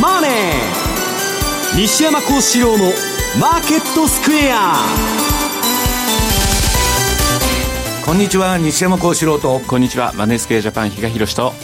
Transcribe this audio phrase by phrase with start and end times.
[0.00, 0.30] マネー」
[1.76, 2.92] 西山幸四郎の
[3.40, 4.76] 「マーケットスクエア」
[8.04, 8.58] こんにちは。
[8.58, 9.60] 西山幸四郎と。
[9.60, 10.12] こんにちは。
[10.16, 11.54] マネースクエアジャパン比嘉宏と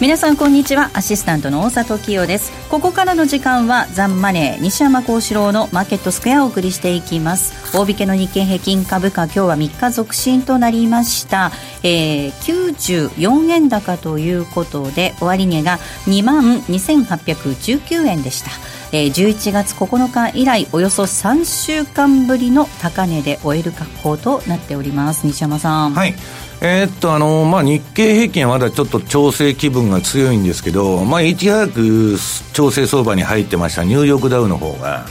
[0.00, 0.92] 皆さんこんにちは。
[0.94, 2.52] アシスタントの大里清です。
[2.68, 7.76] ここからの時間はザンマネー西山幸四郎のマーケットスクエアをお送りしていきます。
[7.76, 11.50] 大引けの日経平均株価今日は3日続伸となりました、
[11.82, 18.52] えー、94円高ということで終値が2万2819円でした。
[18.92, 25.26] えー、11月9日以来およそ3週間ぶりの高値で終える格好となっております。
[25.26, 25.94] 西山さん。
[25.94, 26.14] はい。
[26.60, 32.16] えー、っと、あの、まあ、日経平均はまだちょっと調整気分が強いんですけど、まあ、いち早く
[32.52, 35.06] 調整相場に入ってましたニューヨークダウの方が、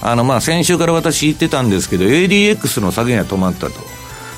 [0.00, 3.72] あの、まあ、先週から私言ってたんですけど、ADX の下げが止まったと。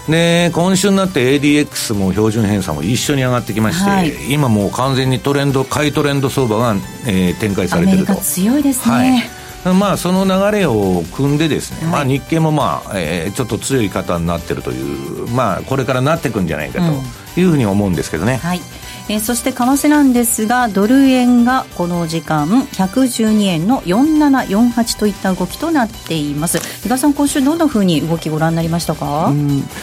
[0.08, 6.74] で、今週になって ADX も標準偏差も一緒に上がってきまして、はい、今もう完全にトレンド、買いトレンド相場が、
[7.06, 8.14] えー、展開されてると。
[8.16, 8.94] 強いですね。
[8.94, 9.33] はい
[9.72, 18.36] まあ、その流れを組んでですね、はい、まあ、日経も、まあえー、ちょっと強い方になってるという、まあ、これからなっていくんじゃないかというふうに思うんですけどね。
[18.36, 18.60] はい
[19.08, 26.58] えー、そして為替なんですがドル円がこの時間112円の4748といった動きとなっています。
[26.82, 29.32] 比嘉さん今週どんなふうに動きご覧になりましたか、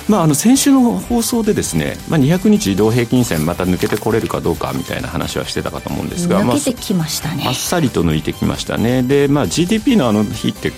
[0.08, 9.04] まあ、あの先週の放送でですね、まあ、200日移動平均線また抜けてこれるかどうかみたいな話はしてたかと思うんですが抜けてきましたね、まあ、あっさりと抜いてきましたね。
[9.04, 10.72] で、まあ、GDP のあの日って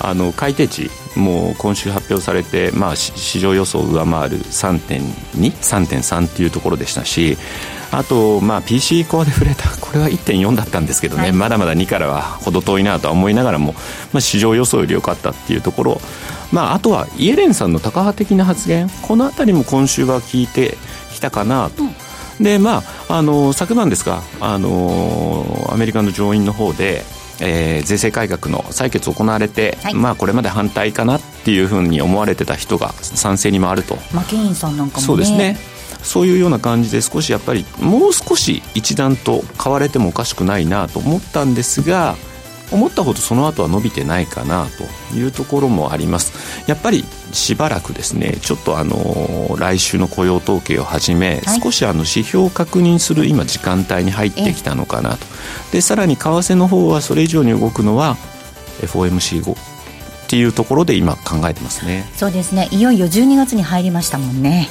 [0.00, 5.02] あの改定値もう今週発表されて、まあ、市場予想を上回る3.2、
[5.34, 7.36] 3.3というところでしたし
[7.90, 13.72] あと、まあ、PC コアで触れたこれは1.4だったんですけどね、はい、まだまだ2からは程遠いなとは思いながらも、
[14.12, 16.00] まあ、市場予想より良かったっていうところ、
[16.52, 20.76] まあ、あとはイエレンさんの高派的な発言この辺りも今週は聞いて
[21.12, 21.82] きたかなと。
[21.82, 21.90] うん
[22.40, 27.02] でまあ、あの昨晩ですがあのアメリカの上院の方で
[27.40, 33.98] えー、税制改革の採決行われて、はい、まあこれまで反対かなっていうふうに思われてた人が賛成に回ると。
[34.12, 35.56] マケインさんなんかも、ね、そうですね。
[36.02, 42.16] そういうような感じで少しやっぱりもう少し一段と買われてもおかしくないなと思ったんですが
[42.70, 44.66] 思ったほどその後は伸びてないかな
[45.10, 46.66] というところもあります。
[46.66, 55.26] やっぱりしばらくですねちょっとあの来週の雇用統計をはじめ、はい、少しあの指標を確認する今時間帯に入ってきたのかなと。
[55.72, 58.16] でさらに為替の方はそれ以上に動くのは
[58.80, 59.56] FOMC 後
[60.28, 62.04] っていうところで今考えてますね。
[62.14, 62.68] そうですね。
[62.70, 64.68] いよいよ12月に入りましたもんね、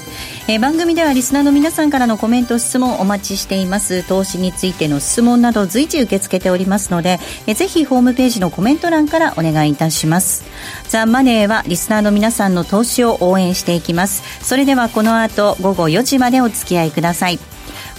[0.48, 4.04] えー、番組ではリスナーの皆さんからのコメント質問お待ちしています。
[4.08, 10.46] 投資についての質問など随時受け付けておりますので、えー、ぜひホームページのコメント欄からお願いいたします。
[10.90, 14.46] ザ・マネーはリスナーの皆さんの投資を応援していきます。
[14.46, 17.40] それではこの後午後4時までお付き合いください。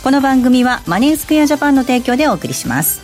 [0.04, 3.02] この番組はマネースクエアジャパンの提供でお送りします。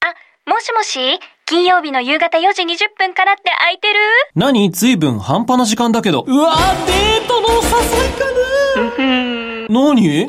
[0.00, 1.18] あもしもし？
[1.48, 3.94] 金曜日の夕方4時20分からって空いてる？
[4.34, 4.70] 何？
[4.70, 6.26] ずいぶん半端な時間だけど。
[6.28, 6.54] うわ
[6.86, 7.62] デートの誘
[8.04, 9.82] いかな？
[9.94, 10.02] 何？
[10.02, 10.26] いや、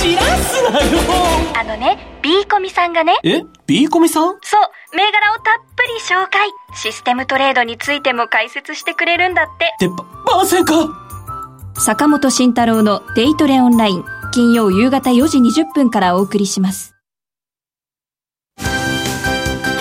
[0.00, 0.98] じらすなよ
[1.60, 3.18] あのね、B コミさんがね。
[3.22, 4.38] え ?B コミさん？
[4.40, 6.48] そう、銘柄をたっぷり紹介。
[6.74, 9.66] システムトレードについても解説してくれるんだって。
[9.74, 10.88] って、ば、番宣か
[11.76, 14.04] 坂本慎太郎のデイトレオンライン。
[14.32, 16.91] 金曜夕方4時20分からお送りします。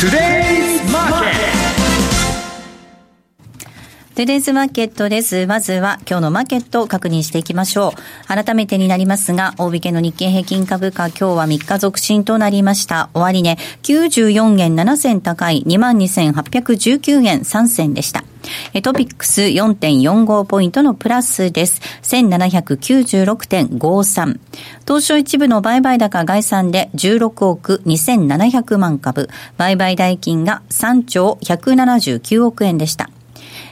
[0.00, 0.69] Today's
[4.16, 5.46] トゥデイズマーケットです。
[5.46, 8.00] まずは今日のマーケットを確認していきましょう。
[8.26, 13.08] 改めてになりますが、大引けの日経平均株価今日は3日続伸となりました。
[13.14, 18.24] 終値、ね、94円7銭高い22,819円3銭でした。
[18.82, 21.80] トピックス4.45ポイントのプラスです。
[22.02, 24.40] 1796.53。
[24.88, 29.28] 東証一部の売買高概算で16億2700万株。
[29.56, 33.08] 売買代金が3兆179億円でした。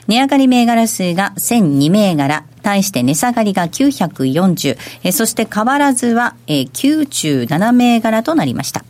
[0.09, 8.83] 値上がり銘柄数が1002銘柄、対して値下がりが940、えそして変わらずは、え97銘柄となりました。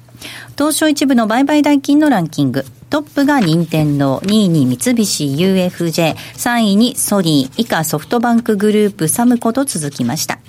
[0.57, 2.63] 東証一部の売買代金のランキング。
[2.89, 10.39] トップが任天堂、2位に三菱 UFJ、3位にソニー、以下ソフトバンクグループサムコと続きました。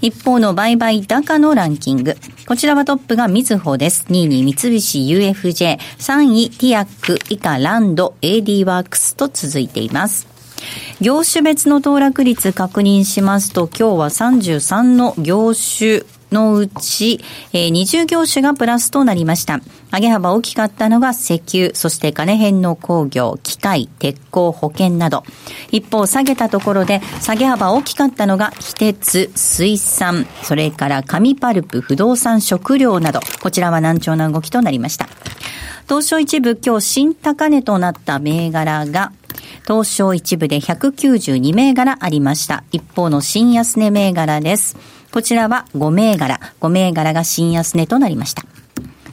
[0.00, 2.16] 一方の売買高のランキング。
[2.46, 4.06] こちらはトップがみずほです。
[4.08, 10.26] 2位に三菱 UFJ、3位ティアック、以下ランド、AD ワークスと続いています。
[11.00, 16.02] 業種別の騰落率確認しますと、今日は33の業種
[16.32, 17.20] のうち、
[17.52, 19.60] えー、20業種がプラスとなりました。
[19.92, 25.24] 上げ幅大きかったのが石油、そして金編の工業、機械、鉄鋼、保険など。
[25.70, 35.08] 一方、下げたところで、下げ幅大きかったのが、非鉄、水産、それから紙パルプ、不動産、食料など、こちらは難聴な動きとなりました。
[35.88, 39.12] 東証一部、今日新高値となった銘柄が、
[39.66, 42.64] 東証一部で192銘柄ありました。
[42.70, 44.76] 一方の新安値銘柄です。
[45.12, 46.40] こちらは5銘柄。
[46.60, 48.44] 5銘柄が新安値となりました。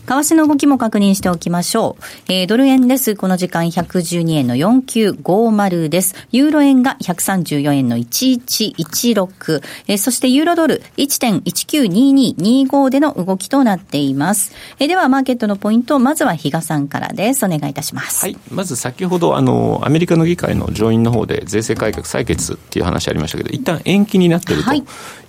[0.07, 2.03] 為替の動きも確認しておきましょう。
[2.31, 3.17] えー、ドル円です。
[3.17, 6.15] この時間112円の4950です。
[6.31, 9.61] ユーロ円が134円の1116。
[9.87, 14.53] えー、そしてユーロドル1.192225での動きとなっています。
[14.79, 17.45] えー、では、マーケットのポイント、まずは比嘉さんからです。
[17.45, 18.21] お願いいたします。
[18.23, 18.37] はい。
[18.49, 24.71] まず先ほど、あの、アメリカの議会の上院の方で税制改革採決っていう話ありましたけど、一旦延期になってると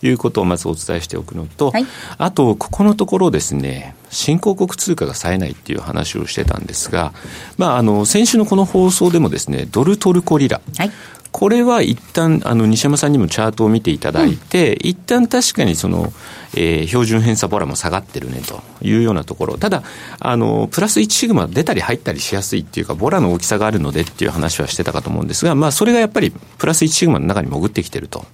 [0.06, 1.86] いうことをまずお伝えしておくのと、はい、
[2.16, 7.12] あと、ここのところですね、新興国通貨が冴えないっていう話をしてたんですが、
[7.56, 10.60] まあ、あの、先週のこの放送でもですね、ドルトルコリラ。
[10.76, 10.90] はい
[11.30, 16.12] これは一旦、あの、西山さんにもチャートを見ていただいて、うん、一旦確かにその、
[16.54, 19.58] えー、標準偏差ボラも下がってるねというようなところ。
[19.58, 19.82] ただ、
[20.18, 28.24] あの、プラス1シグマ出たり入ったりしやすいっていうか、ボラの大きさがあるのでっていう話はしてたかと思うんですが、まあ、それがやっぱりプラス1シグマの中に潜ってきてると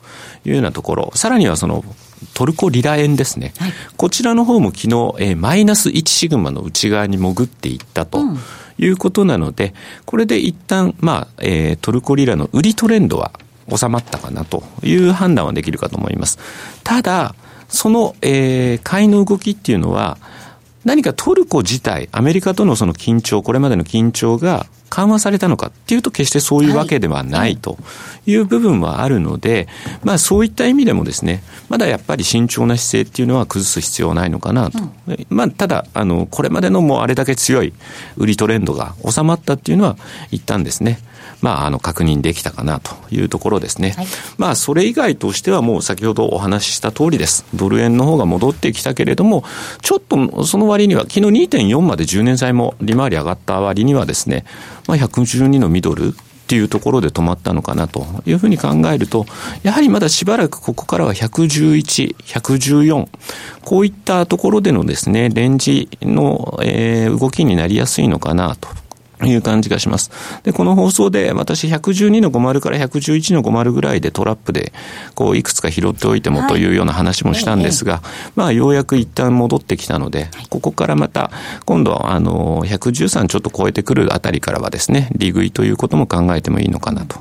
[0.45, 1.13] いうようなところ。
[1.15, 1.85] さらにはその、
[2.35, 3.53] トルコリラ円ですね。
[3.59, 8.19] はい、こちらの方も昨日、えー、マイナス1シグマの内側に潜っていったと。
[8.19, 8.39] うん
[8.79, 9.75] いうことなので、
[10.05, 13.33] これで一旦、まあ、えー、トルコリラの売りトレンドは
[13.75, 16.39] 収まったかなという判断はできるかと思います。
[16.83, 17.35] ただ、
[17.69, 20.19] その、えー、買いの動きっていうのは、
[20.85, 27.77] 何かトルコ自体、アメリカとのその緊張、これまでの緊張が緩和されたのかっていうと決してそういうわけではないと。
[28.27, 28.37] い。
[28.37, 29.67] う部分はあるので、
[30.05, 34.79] まあそういった意味でもですね、まだやっぱり慎重な姿勢っていうのは崩す必要はないのかなと。
[35.31, 37.73] まあただ、あの、これまでのもうあれだけ強い
[38.17, 39.97] 売りトレンドが収まったっていうのは
[40.31, 41.01] 一旦ですね、
[41.45, 43.91] まあ、あの、確認できたかなというところですね。
[43.99, 44.07] はい、
[44.39, 47.45] まあ、それ以外としてはもう先ほどお話しした通りです。
[47.55, 49.45] ドル円の方が戻ってきたけれども、
[49.83, 54.47] ちょっとその割には、昨日2.4まで10年債も利回り上がった割にはですね、
[54.89, 56.15] まあ、112のミドル、
[56.45, 59.25] っていうところで止まったのかなというふうに考えると、
[59.63, 63.09] やはりまだしばらくここからは111、114、
[63.65, 68.84] こういったところでのですね、レンジの、えー、動きになりやすいのかなと。
[69.27, 70.11] いう感じがします。
[70.43, 74.73] で、この放送で私112の50から111の50ぐらいでトラップで、
[75.15, 78.03] こう、いくつか拾っておいてもというような話もしたんですが、はい、
[78.37, 81.31] まあ、ようやく一旦戻ってきたので、ここからまた、
[81.65, 87.19] 今度は、あの、113ちょっと超えてくるあたりからはですね、利食いということも考えてもいいのかなと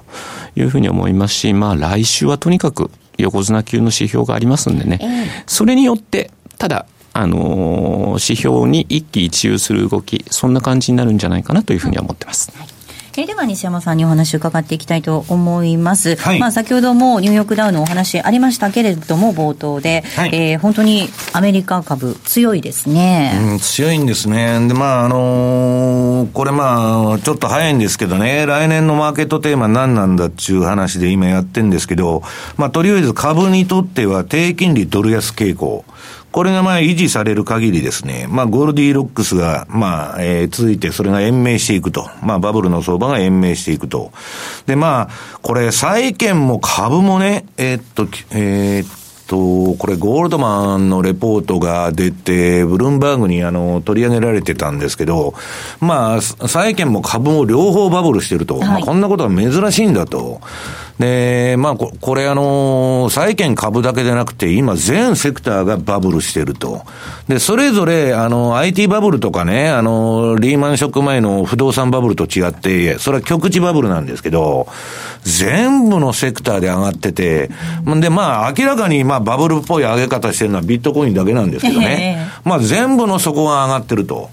[0.56, 5.00] いうふうに思いますし、まあ、来週はとにかく横綱級の指標がありますんでね、
[5.46, 12.52] それによって、ただ、あのー、指標に一喜一憂する動き、そんな感じになるんじゃないかなというふうには思ってます。
[12.58, 12.74] はい
[13.16, 16.16] えでは西山さんにお話を伺っていきたいと思います。
[16.16, 23.34] はい、まあ先ほどもニューヨークダウのお話ありましたけれども冒頭で、はい、えー、本当にアメリカ株強いですね。
[23.52, 24.68] うん、強いんですね。
[24.68, 32.24] で、まああのー、これまあちょっと早いんですけどね、来年のマーケットテーマ何なんだっていう話で今やってるんですけど、
[32.58, 35.86] まあとりあえず株にとっては低金利ドル安傾向。
[36.34, 42.10] これがまあ維持される限りですね、まあゴールディーロックスがまあ、えー、続いてそれが延命していくと。
[42.24, 44.12] まあバブルの相場が延命していくと。
[44.66, 45.10] でまあ、
[45.44, 55.36] これ債券も株もね、えー、っと、えー、っと、これゴールドマンのレポートが出て、ブルームバーグにあの取り上げられてたんですけど、
[55.82, 58.58] まあ、債券も株も両方バブルしてると。
[58.58, 60.42] はい、まあ、こんなことは珍しいんだと。
[61.00, 66.84] で、まあこ、これあの、債券株だけでなくて、今全セクターがバブルしてると。
[67.28, 74.68] で、それぞれ、あの、IT バブルとかね、あの、リーマンショック前の不動産バブルと違って、それは局地バブルなんですけど、
[75.24, 77.50] 全部のセクターで上がってて、
[77.86, 82.28] で、まあ、明らかに、まあ、バブルっぽい上げ方してるのはビットコインだけなんですけどね。
[82.44, 84.30] まあ、全部の底が上がってると。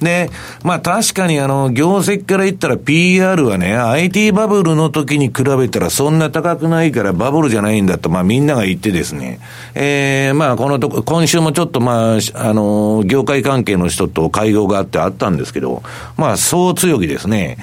[0.00, 0.30] で、
[0.62, 9.40] まあ確かにあの、業績から言ったら PR はね、IT バブルの時に比べたら相そんな高くないからバブルじゃないんだと、まあみんなが言ってですね、
[9.74, 15.82] えー、まあこのとこ、今週もちょっとまあ、あの、業界関係の人と会合があってあったんですけど、
[16.18, 17.56] まあそう強気ですね。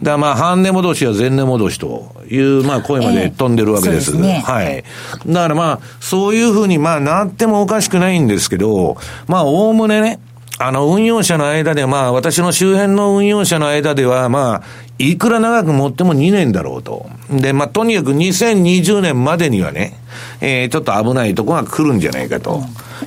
[0.00, 4.12] だからまあ半値戻しは前値戻しという、まあ声まで飛んでるわけです。
[4.12, 4.84] えー、ね、はい。
[5.26, 10.20] だからまあ、そういうふうにまあなってもおかしくないんですけど、まあおおむねね、
[10.60, 14.62] あの、運用者の間で、まあ、私の周辺の運用者の間では、まあ、
[14.98, 17.08] いくら長く持っても2年だろうと。
[17.30, 19.98] で、まあ、とにかく2020年までにはね、
[20.40, 22.62] えー、ちょっと危ないとこが来るんじゃないかと。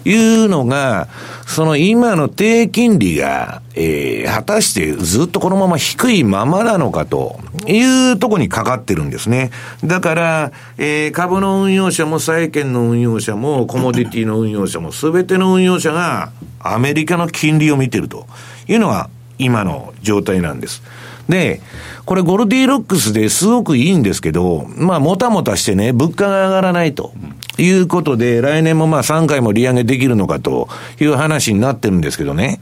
[0.05, 1.07] いうのが、
[1.45, 9.51] その今の低金利が、えー、果たしてずっとこのまま低いままなのかというとこにかかってるんですね。
[9.83, 18.27] だから、えー、株の運用者も債券の運用者もコモディティの運用者もすべての運用者がアメリカの金利を見てると
[18.67, 20.81] いうのが今の状態なんです。
[21.29, 21.61] で、
[22.05, 27.13] これゴルディロックスですごくいいんですけど、まあ、もたもたしてね、物価が上がらないと。
[27.57, 32.59] いうことで、来年もまあ3回も利上げできるのかという話になってるんですけどね。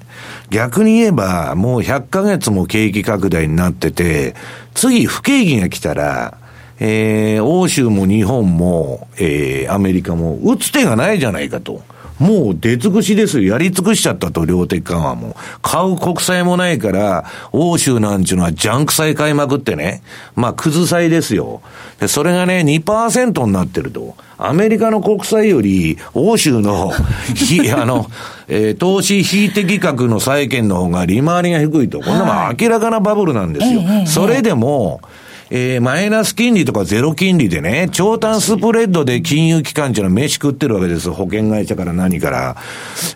[0.49, 4.35] 逆に言えば、もう100ヶ月も景気拡大になってて、
[4.73, 6.37] 次不景気が来たら、
[6.79, 11.81] えー、欧州も日本も、えー、アメリカも打つ手がないじゃないかと。
[12.19, 13.53] もう出尽くしですよ。
[13.53, 15.35] やり尽くしちゃったと、量的緩和も。
[15.61, 20.01] 買う国債もないから、欧州なんちゅうのはジャンク債買いまくってね。
[20.35, 21.61] まあ、くず債ですよ。
[21.99, 24.15] で、それがね、2%になってると。
[24.37, 26.91] アメリカの国債より、欧州の、
[27.35, 28.09] ひ、あの、
[28.47, 31.99] えー、投資非適格の債券の方が利回りが低いと。
[31.99, 33.81] こんなも明らかなバブルなんですよ。
[34.05, 35.01] それでも、
[35.51, 41.09] えー、マイナス金利とかゼロ金利でね、長短スプレッドで金融機関っていうのは飯食ってるわけです。
[41.11, 42.55] 保険会社から何から。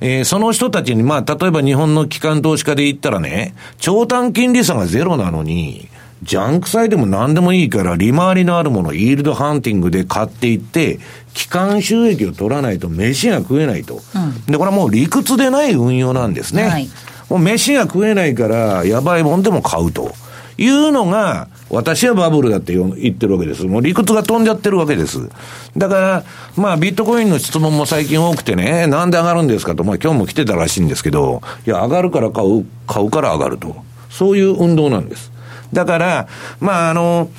[0.01, 5.89] えー、その人たちに、まあ、例えば日本の機関投資家で言ったらね、長短金利差がゼロなのに、
[6.23, 10.99] ジャンク債でも何でもいいから、利回りのあるもの、イールドハンティングで買っていって、
[11.33, 14.01] 機関収益を取らないと飯が食えないと。
[14.15, 16.63] うん、で、これはもう理屈でない運用なんですね。
[16.63, 16.89] はい、
[17.29, 20.13] もう飯が食えないから、やばいもんでも買うと。
[20.57, 23.65] いうのが、私はバブルだって言ってるわけです。
[23.65, 25.29] もう理屈が飛んじゃってるわけです。
[25.75, 26.24] だから、
[26.55, 33.75] まあビットコインの質問も最近多くてね、なんで上がるんですかと、まあ今日も来てたらしいんですけど、いや、上がるから買う、買うから上がると。
[34.10, 35.31] そういう運動なんです。
[35.74, 36.27] だから、
[36.60, 37.29] まああの、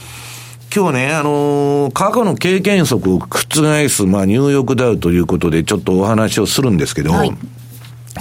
[0.74, 7.32] 今日ね、あのー、過去の経験則を覆す、まあ、ニューヨークダウということで、ちょっとお話をするんですけど、はい、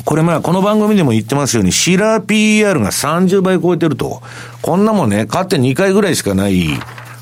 [0.05, 4.21] これまあ、この番組でも言ってますように、シラー PER が30倍超えてると。
[4.62, 6.67] こんなもんね、勝って2回ぐらいしかない、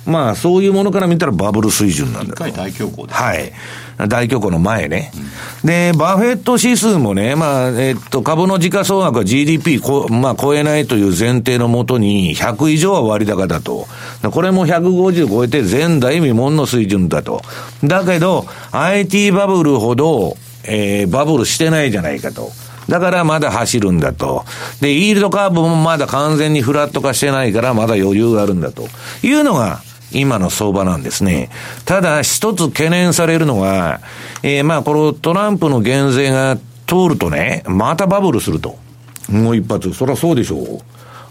[0.06, 2.44] まあ、そういうものから見たらバブル水準なんだと。
[2.44, 3.22] 1回大恐慌です。
[3.22, 3.52] はい。
[4.08, 5.12] 大恐慌の前ね。
[5.64, 13.88] うん、で、バフェット指数もね、まあ、えっと、株の時価総額は GDP こ、まあ、超えないという前提のもとに、100以上は割高だと。
[14.32, 17.42] これも150超えて前代未聞の水準だと。
[17.84, 22.52] だけど、IT バブルほど、えー、バブルしてないじゃないかと。
[22.90, 24.44] だからまだ走るんだと。
[24.82, 28.88] で、イールドカーブもまだ完全にフラット化してないからまだ余裕があるんだと
[29.24, 29.82] いうのが、
[30.14, 31.50] 今の相場なんですね。
[31.86, 34.02] ただ、一つ懸念されるのは、
[34.44, 38.78] えー、まあ、このトランプの減税が通るとね、またバブルすると。
[39.30, 39.94] もう一発。
[39.94, 40.82] そりゃそうでしょう。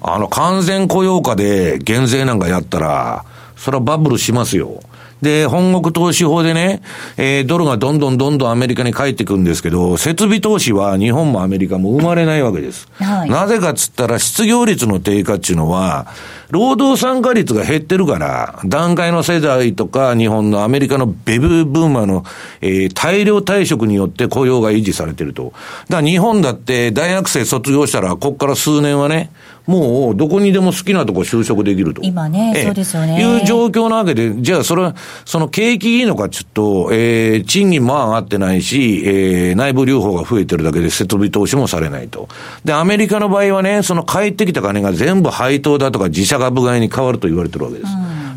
[0.01, 3.25] あの、完全雇用化で減税なんかやったら、
[3.57, 4.81] そりゃバブルしますよ。
[5.23, 6.83] で、本国投資法でね、
[7.17, 12.89] えー、ドルがどんどんどんどんアメリカに帰ってくるんですけど、設備投資は日本もアメリカも生まれないわけです。
[12.95, 16.07] はい、なぜかっつったら失業率の低下っていうのは、
[16.51, 22.25] 労働参加率が減ってるから、段階の世代とか日本のアメリカのベブブーマーの、
[22.61, 25.53] えー、大量退職によって雇用が維持されてると。
[25.89, 29.31] だから日本だって大学生卒業したら、ここから数年はね、
[29.71, 32.03] もうどこにでも好きなとこ就職できると。
[32.03, 33.23] 今ね、ええ、そうですよね。
[33.23, 42.29] いう状況なわけで、じゃあそれは、その景気いいのかちょっと、えー、賃金も上がってないし、えー、内部留保が増えてるだけで設備投資もされないと。
[42.65, 47.93] で、アメリカの場合はね、その帰ってきた金が全部配当だとか自社株買いに変わると言われてるわけです。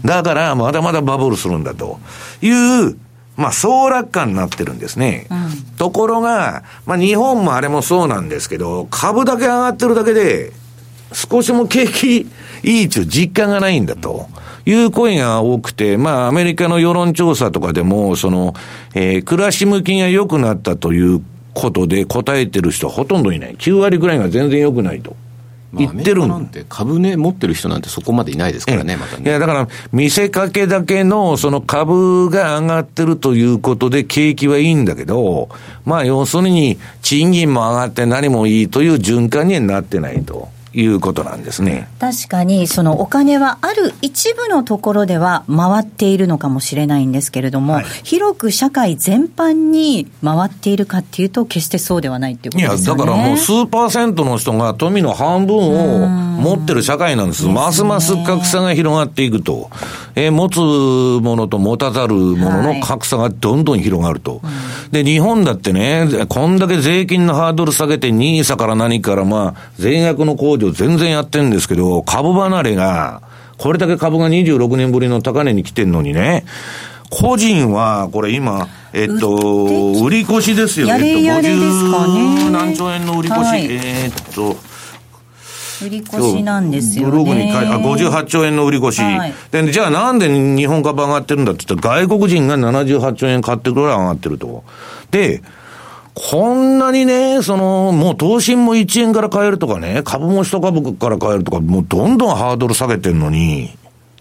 [0.06, 2.00] だから、まだまだバブルするんだと
[2.42, 2.98] いう、
[3.36, 5.28] まあ、総楽観になってるんですね。
[5.32, 10.52] うん、ところが、まあ、日本もあれもそうなんですけど、株だけ上がってるだけで、
[11.14, 12.28] 少しも景気
[12.64, 14.28] いいという実感がないんだと。
[14.66, 18.54] いう声が多くて、まあ、アメリカの世論調査とかでも、その、
[18.96, 21.22] えー、暮らし向きが良くなったという
[21.54, 23.56] ことで答えてる人はほとんどいない。
[23.56, 25.16] 9割ぐらいが全然良くないと。
[25.74, 26.66] 言ってるんで。
[26.70, 29.24] 株ね、持ってる人なんてそこまでいないですからね、またね。
[29.26, 35.50] いや、だから、見せかけだけの、その株が上がってるということで、景気はいいんだけど、
[35.86, 40.53] まあ、要するに、賃金も上がって何もいいという循環にはなってないと。
[40.74, 41.88] いうことなんですね。
[42.00, 53.04] 確かに、そのお金はある一部のところでは回っているのかもしれないんですけれども、はい、広く社会全般に回っているかっていうと、決してそうではないっていうことですよね。
[53.04, 57.46] いや、だからもう数パーセントの人が富の半分を持ってる社会なんです。
[57.46, 59.70] ますます格差が広がっていくと。
[60.16, 64.42] えー、持つものと持たざるものの格差がどんどん広がると。
[64.44, 64.50] は
[64.92, 73.22] い、で、日本だってね、こんだけ税金のハードル下げて、ニーサから何からまあ、税額の控除全然やってんですけど、株離れが、
[73.58, 76.46] これだけ株が26年ぶりの高値に来てんのにね、
[77.10, 80.88] 個人は、これ今、えっと、売り越しですよ。
[80.88, 82.50] やれやれですかね。
[82.52, 84.58] 何兆円の売り越し、はい、えっと、
[85.86, 94.64] 売り越しなんですよ、ね、ブログに書いあ58兆円の売り越し、はい、でじゃあなんで日本株上がってるんだって言ったら、外国人が78兆円買ってくらい上がってると。
[95.12, 95.42] で、
[96.16, 103.76] こんなにね、その、もう投資も1円から買えるとかね、株も1株から買えるとか、もうどんどんハードル下げてんのに、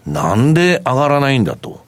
[0.07, 1.85] なんで上がらないんだと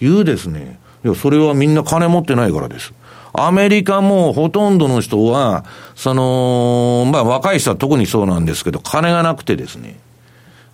[0.00, 2.92] いうですね、いや、それはみんな金持ってないからです。
[3.32, 5.64] アメリカもほとんどの人は、
[5.96, 9.98] その、まあ若い人は特にそうなんですけど、金がなくてですね、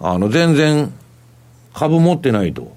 [0.01, 0.93] あの、全然
[1.73, 2.77] 株持ってないと。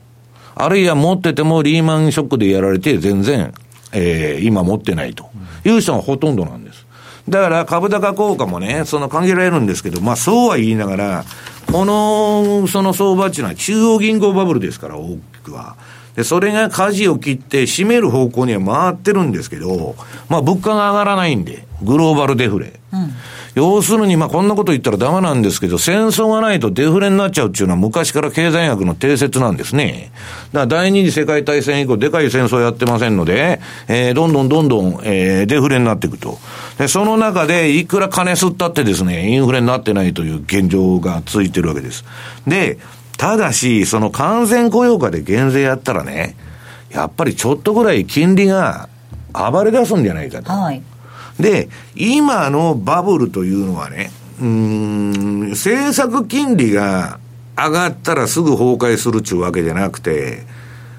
[0.55, 3.53] あるいは持っててもリーマンショックでやられて全然、
[3.93, 5.29] えー、今持ってないと。
[5.63, 6.85] いう人がほとんどなんです。
[7.29, 11.25] だから株高効果もね、その限られるんですけど、まあそうは言いながら、
[11.71, 15.75] この、その相場っていうのは中央銀行バブルですから、大きくは。
[16.15, 19.95] で、それが舵を切って締める方向には回ってるんですけど、
[20.29, 22.79] まあ物価が上がらないんで、グローバルデフレ。
[22.91, 23.13] うん
[23.55, 30.11] 要するに、まあ、こんなこと言ったらダメなんですけど、戦争がないとデフレになっちゃうっていうのは昔から経済学の定説なんですね。
[30.53, 36.39] だから第二次世界大戦以降、でかい戦争やってませんので、えー、どんどんどんどん、えー、デフレになっていくと。
[36.77, 42.05] で、その中で、いくら金吸ったってですね、インフレになってないという現状が続いてるわけです。
[42.47, 42.77] で、
[43.17, 46.35] ただし、その完全雇用化で減税やったらね、
[46.89, 48.89] やっぱりちょっとぐらい金利が
[49.33, 50.51] 暴れ出すんじゃないかと。
[50.51, 50.81] はい
[51.41, 57.19] で、今のバブルというのはね、うん、政策金利が
[57.57, 60.45] 上がったらすぐ崩壊するっちゅうわけじゃなくて、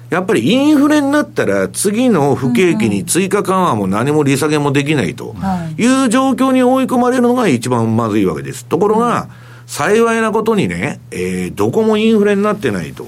[0.09, 5.35] やっぱりインフレになったら次の不景気に追加緩和も何も利下げもできないと
[5.77, 8.65] いう状況に追い込まれるのが一番まずいわけです。
[8.65, 9.27] ところが、
[9.65, 13.07] 幸いなことにね、えー、どこもインフレになってないと。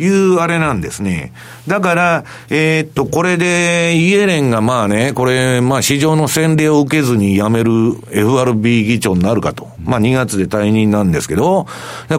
[0.00, 1.32] いうあれなんですね。
[1.66, 7.72] だから、えー、っと、これで、イエレンがまあね、これ、まあ市場の洗礼を受けずに辞める
[8.10, 9.68] FRB 議長になるかと。
[9.84, 11.66] まあ2月で退任なんですけど、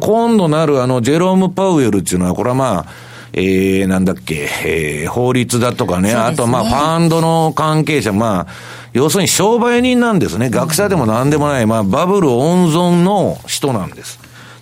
[0.02, 8.48] 今度なるあの、ジェローム・パウエルっていうのは、これはまあ、えー、なんだっけ、えー、法律だとかね、ねあとまあ、ファンドの関係者、まあ、
[8.94, 10.50] 要するに商売人なんですね。
[10.50, 14.20] 学者でも何でもない、まあ、バブル温存の人なんです。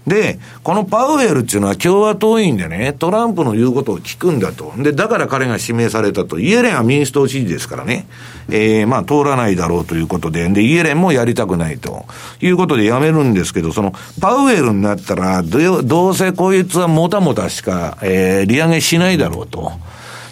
[0.10, 4.74] で、このパウエルっていうのは共和党員でね、トランプの言うことを聞くんだと。
[4.78, 6.40] で、だから彼が指名されたと。
[6.40, 8.08] イエレンは民主党支持ですからね。
[8.50, 12.06] えー、まあ通らないだろうということで、で、イエレンもやりたくないと
[12.42, 19.72] いうことでやめるんですけど、その、パウエルになったら、どうせこいつはもたもたしか、えー、利上げしないだろうと。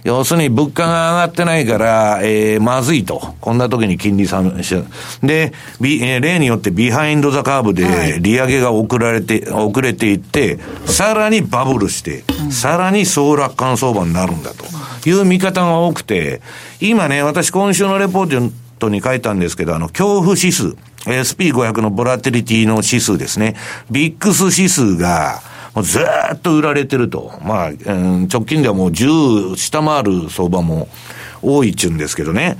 [0.04, 3.36] 要するに物価が上がってないから、えー、まずいと。
[3.42, 4.76] こんな時に金利差し
[5.22, 14.66] で、ビえー、例によって behind the curve で利上げが遅られて、遅れていって、さらにバブルして、さらに総楽観相場になるんだと
[15.10, 16.42] いう見方が多くて、
[16.80, 23.56] 今ね、私今週のレポートに書いたんですけど、あの、恐怖指数、SP500 のボラティリティの指数ですね。
[23.90, 25.42] ビックス指数が、
[25.82, 26.00] ず
[26.34, 27.34] っと売られてると。
[27.44, 30.88] まあ、うん、直近ではもう10下回る相場も
[31.42, 32.58] 多いっちゅうんですけどね。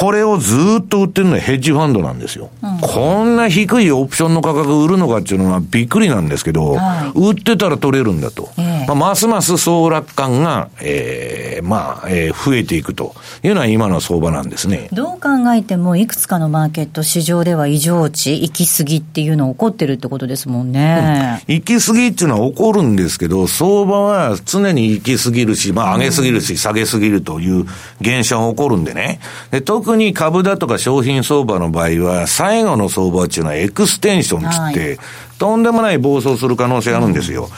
[0.00, 8.50] これをずっと売ってるのはヘッジファンドなんですよ、うん、こんな低いオプションの価格売るのかっていうのはびっくりなんですけど、はい、売ってたら取れるんだと。
[8.58, 14.88] えー、まあ、ますます総楽観が、えー、まあ、えー、増えていくというのは今の相場なんですね。
[14.92, 21.40] どう考えても、いくつかのマーケット、市場では異常値、行き過ぎっていうの起こってるってことですもんね。
[21.48, 27.66] うん、行き過ぎっていうのは起こるんですけど、相場は常に行き過ぎるし、まあ、上げ過ぎるし、下げ過ぎるという
[28.00, 29.20] 現象が起こるんでね。
[29.50, 34.98] で特に株だとか商品相場の場合は、最後の相場っていうのはエクステンションつって、はい、
[35.38, 37.48] とんでもない暴走する可能性あるんですよ。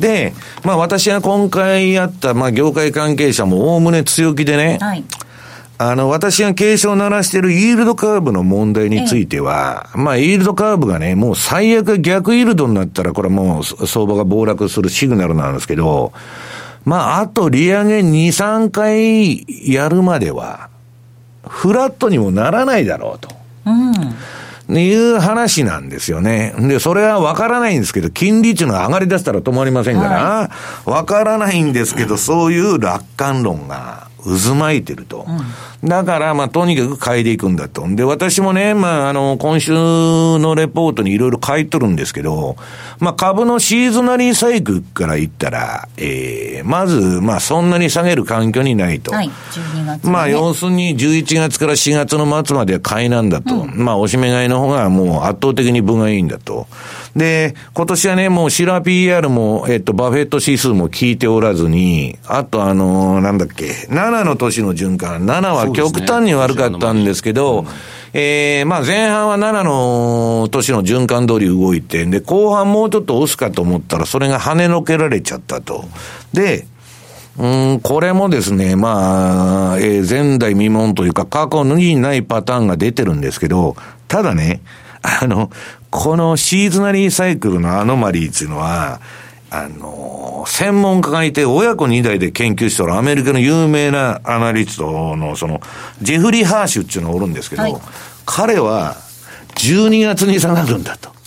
[0.00, 5.04] うん、で、まあ私が今回やった、まあ業界関係者もおおむね強気でね、はい。
[5.80, 16.12] あの、私が警鐘を鳴らしているイールドカーブの問題については、ええ、まあ、イールドカーブがね、もう最悪逆イールドになったら、これはもう相場が暴落するシグナルなんですけど、
[16.84, 20.68] まあ、あと利上げ2、3回やるまでは、
[21.48, 23.28] フラットにもならないだろうと。
[23.66, 26.54] うん、いう話なんですよね。
[26.58, 30.50] で、それはわからないんですけど、金利っていうのが上がり出したら止まりませんから、
[30.90, 35.26] わ、からないんですけど、そういう楽観論が渦巻いてると。
[35.84, 37.86] だから、まあ、とにかく買いでいくんだと。
[37.88, 42.56] で、私もね、まあ、あの、今週のレポートにいろいろ書いとるんですけど、
[42.98, 49.12] まあ、株のシーズナリーサイクルから言ったら、えー、まず、まあ、そんなに下げる環境にないと。
[49.12, 50.10] はい、12月、ね。
[50.10, 53.66] まあ、要するに11月から4月の末までは買いなんだと。
[53.66, 56.66] まあ、おしめ買いの方がもう圧倒的に分がいいんだと。
[57.18, 67.66] で、今年はね、もうシラ PR も、えっと、バフェット指数も効いておらずに、あとあのーなんだっけ、7の年の循環、7は極端に悪かったんですけど、
[68.14, 75.84] ええまあ前半は7の年の循環通り動いて、で、後半もうちょっと押すかと思ったら、それが跳ねのけられちゃったと。
[76.32, 76.66] で、
[77.36, 83.76] うん、これもですね、まあ、えー前代未聞というか、過去にないパターンが出てるんですけど、
[84.06, 84.60] ただね、
[85.02, 85.50] あの、
[85.90, 89.00] このシーズナリーサイクルのアノマリーっていうのは、
[89.50, 95.60] あの、専門家がいて、親子2代で研究しておるアメリカの有名なアナリストの、その、
[96.02, 97.76] ジェフリー・ハーシュっていうのがおるんですけど、はい
[98.30, 98.94] 彼は、
[99.54, 101.17] 12月に下がるんだと。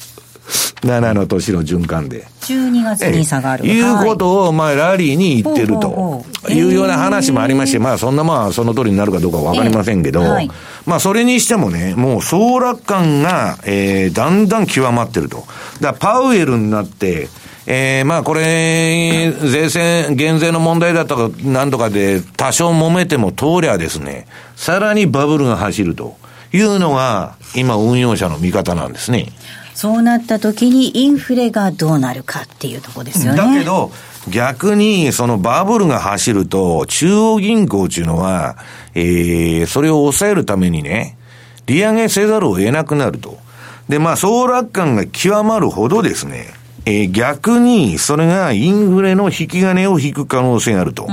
[0.82, 2.26] 7の年の循環で。
[2.42, 3.66] 12月に下がる。
[3.66, 10.22] いうことを、まあ、ラリーに言ってるというような話もありまして、まあ、そんなまあ、その通りになるかどうかわかりませんけど
[10.86, 15.46] まあ、それにしてもね、もう、総楽観が、えー、だんだん極まってると。
[15.80, 17.30] だパウエルになって、
[17.68, 26.18] えー、まあ、これ、税制、減税の問題だとか、なんとかで、多少揉めても通りゃですね、さらにバブルが走ると
[26.52, 29.28] いうのが、今、運用者の見方なんですね。
[29.74, 33.38] そうなった時にインフレがどうなるかっていうところですよね。
[33.38, 33.92] だけど、
[34.30, 38.58] 逆に、そのバブルが走ると、中央銀行っていうのは、
[38.94, 41.18] えー、それを抑えるためにね、
[41.66, 43.38] 利上げせざるを得なくなると。
[43.90, 46.54] で、まあ、総楽観が極まるほどですね、
[46.86, 51.08] えー逆に、それがインフレの引き金を引く可能性があると。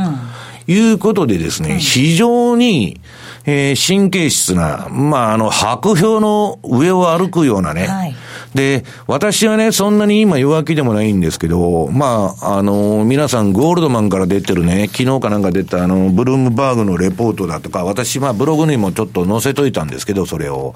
[0.66, 3.00] いうことでですね、非常に、
[3.46, 8.14] えー神経質な、まあ、あの、白氷の上を歩くようなね、はい
[8.54, 20.74] で、私はね、そんなに今弱気でもないんですけど、まあ、あの、皆さんゴールドマンから出てるね、昨日かなんか出たあの、ブルームバーグのレポートだとか、私、まあ、ブログにもちょっと載せといたんですけど、それを。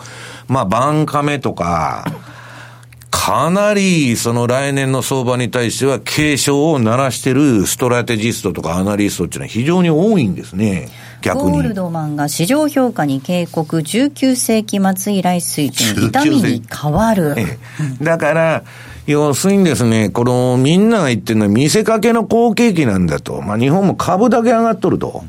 [0.49, 2.05] まあ、バンカメとか、
[3.11, 10.89] かなりその来年の相場に対しては警鐘を鳴らしてるストラテジストとかアナリストっていうのは非常に多いんですね。
[11.23, 11.53] 逆に。
[11.53, 17.59] ゴールドマンが市場評価に警告19世紀末以来水準痛みに変わる、え
[18.01, 18.65] えだから、
[19.07, 23.41] 要するにですね、このみんなが言ってるのは見せかけの好景気なんだと。
[23.41, 25.25] まあ日本も株だけ上がっとると。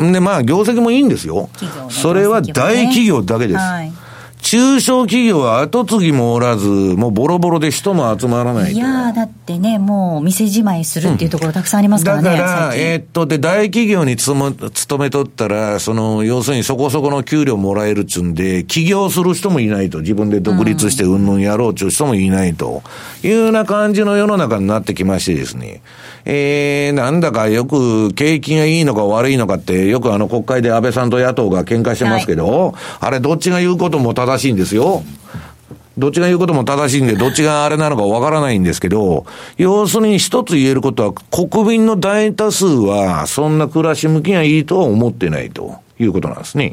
[0.00, 1.48] んで、まあ業績もいいんですよ。
[1.60, 3.58] ねそれは大企業だけです。
[3.58, 3.92] はい
[4.42, 8.78] 中小企業は後継ぎもおらず、もうボロボロで人も集まらないと。
[8.78, 20.00] いやーだってねもう店じまいするっていうところたくさんありますからね、だから、えーっと、で、大企業につも勤めとったら、その、要するにそこそこの給料もらえるっつうんで、起業する人もいないと。
[20.00, 22.82] 自分で独立してうんぬんやろうっちゅう人もいないと。
[23.22, 25.82] いうような感じの世の中になってきましてですね。
[26.24, 35.02] えー、なんだかよく景気がいいのか悪いのかって、よくあの国会で安倍さんと野党が喧嘩してますけど、あれどっちが言うことも正しいんですよ。
[35.98, 39.26] どっちが言うことも正しいんで、どっちがあれなのかわからないんですけど、
[39.58, 46.72] 要するに一つ言えることは、国民の大多数は、そんな暮らし向きがいいとは思ってないということなんですね。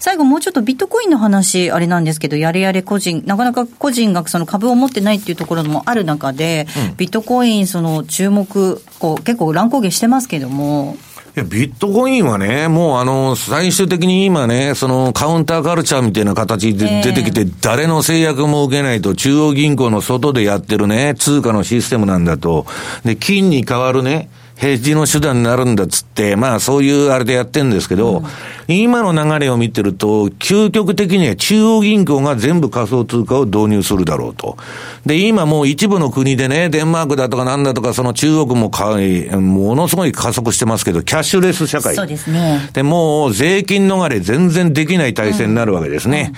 [0.00, 10.96] 最後もうちょっとビットコインの話、あれなんですけど、やれやれ個人、なかなか個人がその株を持ってないっていうところもある中で、ビットコイン、その注目、こう結構乱高下してますけども、
[11.36, 22.64] いや、ビットコインはね、もうあの、最終的に今ね、そのカウンターカルチャーみたいな形でええ出てきて、誰の制約も受けないと、中央銀行の外でやってるね、通貨のシステムなんだと。
[23.04, 28.22] で、金に代わるね、ヘッジの手段になるんだっつって、まあそういうあれでやってるんですけど、
[28.68, 34.56] 今の流れを見てると、究極的には中央銀行が全部仮想通貨を導入するだろうと。
[35.04, 38.96] で、今もう一部の国でね、デンマークだとかなんだとか、その中国もか
[39.38, 41.94] ものすごい加速してますけど、キャッシュレス社会。
[41.94, 42.70] そうですね。
[42.72, 46.32] で、もう税金逃れ全然できない体制になるわけですね。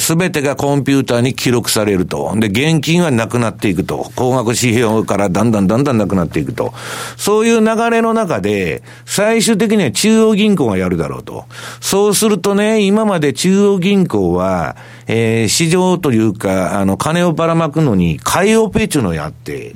[0.00, 2.34] すべ、てがコンピューターに記録されると。
[2.36, 4.10] で、現金はなくなっていくと。
[4.16, 6.74] 高額指標からだんだんだんだんなくなっていくと。
[7.16, 11.44] そういう流れの中で、最終的には中央銀行がやるだろうと。
[11.80, 19.74] そうするとね、今まで中央銀行は、えー市場というか、あの、金をばらまくのに、買いオペっていうのをやって、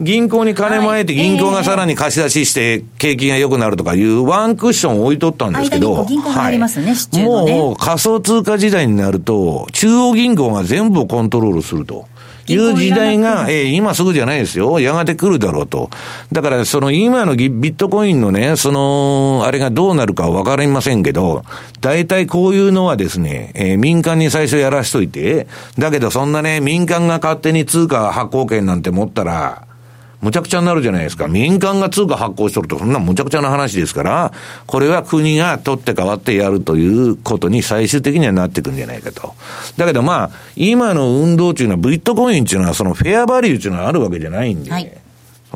[0.00, 12.06] 銀行に金もえて、銀行がさらに貸し出しして、景気が良くなるとかいうワンクッション置いとったんですけど、はい、もう仮想通貨時代になると、中央銀行が全部コントロールすると。
[12.48, 14.80] いう時代が、えー、今すぐじゃないですよ。
[14.80, 15.90] やがて来るだろうと。
[16.32, 21.44] だから、その今のビットコインのね、その、あれがどうなるかはわかりませんけど、
[21.80, 25.46] 大体こういうのはですね、えー、民間に最初やらしといて、
[25.78, 29.67] だけどそんなね、民間が勝手に通貨発行権なんて持ったら、
[30.20, 31.28] むちゃくちゃになるじゃないですか。
[31.28, 34.32] 民間が通貨発行しとると、そんなむちゃくちゃな話ですから、
[34.66, 39.34] これは国が取って変わってやるということに最終的にはなっていくんじゃないかと。
[39.76, 44.90] だけどまあ、今の運動っていうのは、ビットコインっていうのは、そのフェアバリューっていうのはあるわけじゃないんで、はい、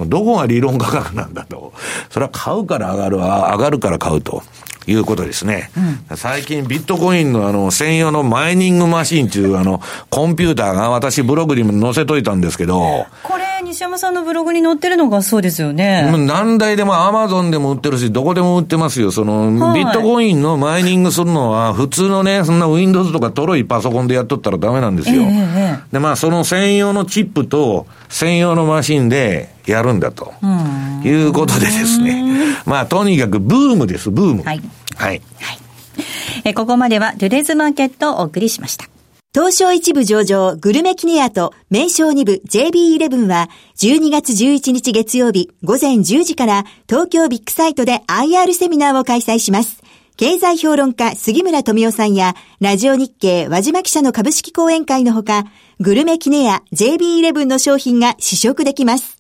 [0.07, 1.73] どこが理論価格なんだと。
[2.11, 4.43] それは買うから上がる、上がるから買うと。
[4.87, 5.71] いうことですね。
[6.11, 13.07] うん、最近ビットコインのあの専用のマイニングマシンっていうあのコンピューターが私ブログにも載せといたんですけど。
[13.23, 16.11] これ西山さんのブログに載ってるのがそうですよね。
[16.27, 19.11] 何台でもアマゾンでも売ってるし、どこでも売ってますよ。
[19.11, 25.23] その、はい、ビットコインのマイニングするのは普通のね、そんな Windows とかトロいパソコンでやっとったらダメなんですよ。
[25.23, 30.33] えー、で、まあその専用のチップと専用のマシンでやるんだと。
[31.05, 32.25] いうことでですね。
[32.67, 34.43] まあとにかくブームです、ブーム。
[34.43, 34.63] はい。
[34.97, 35.23] はい。
[35.41, 35.59] はい。
[36.45, 38.87] えここまではトゥデイズマーケットをお送りしました。
[39.35, 49.83] 東証一部上場グルメキネアと名称二部 JB11 は12月11日月曜日午前10時から東京ビッグサイトで IR セミナーを開催します。
[50.19, 55.45] 経済評論家杉村富夫さんやラジオ日経和島記者の株式講演会のほか
[55.81, 59.17] グルメキネア JB11 の商品が試食できます。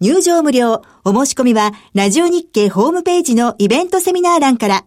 [0.00, 0.80] 入場無料。
[1.04, 4.84] お申し込みはラジオ日経ホームページのイベントセミナー欄から。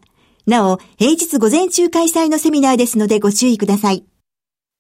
[0.47, 4.03] なお、平日午前中開催のセミナーですのでご注意ください。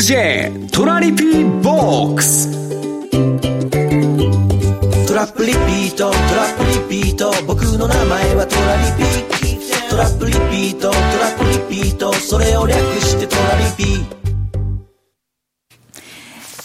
[0.00, 2.50] M2J トラリピボックス。
[5.06, 7.30] トラップリピートトラップリピート。
[7.46, 9.90] 僕の名前はトラリピー。
[9.90, 11.02] トラップリピートトラ
[11.36, 12.14] ップリピート。
[12.14, 14.19] それを略してトラリピ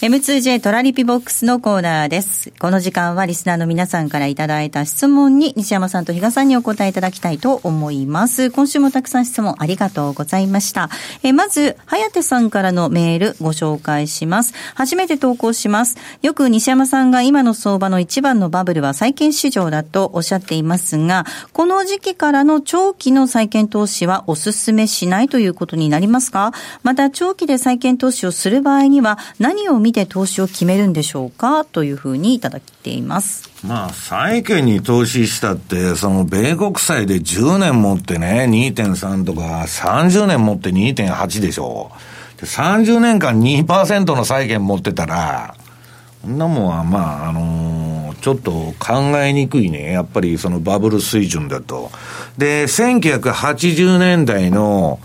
[0.05, 2.53] M2J トラリピボックスのコーナーです。
[2.59, 8.51] この時間はリスナーの皆さんからいただいた質問に西山さんと比嘉さんにお答えいただきたいと思います。
[8.51, 10.91] 今週もたくさん質問ありがとうございました。
[11.23, 14.53] えまず、はやてさんからのメールご紹介します。
[14.75, 15.97] 初めて投稿します。
[16.21, 26.51] よく西山さんが今の相場の一番のバブルは債券市場だとおっしゃっていますが、この時期からの長期の債券投資はお勧めしないということになりますか？
[26.83, 33.49] また、長期で債券投資をする場合には何を見て投資を決めるんでしょうかというふうにいただいています。
[33.65, 41.91] まあ、債券に投資したって、その米国債で10年持ってね、2.3とか、30年持って2.8でしょ。
[42.41, 45.55] 30年間2%の債券持ってたら、
[46.21, 49.91] こんなもんは、まあ、あのー、ちょっと考えにくいね。
[49.91, 51.91] やっぱりそのバブル水準だと。
[52.38, 54.99] で、1980年代の、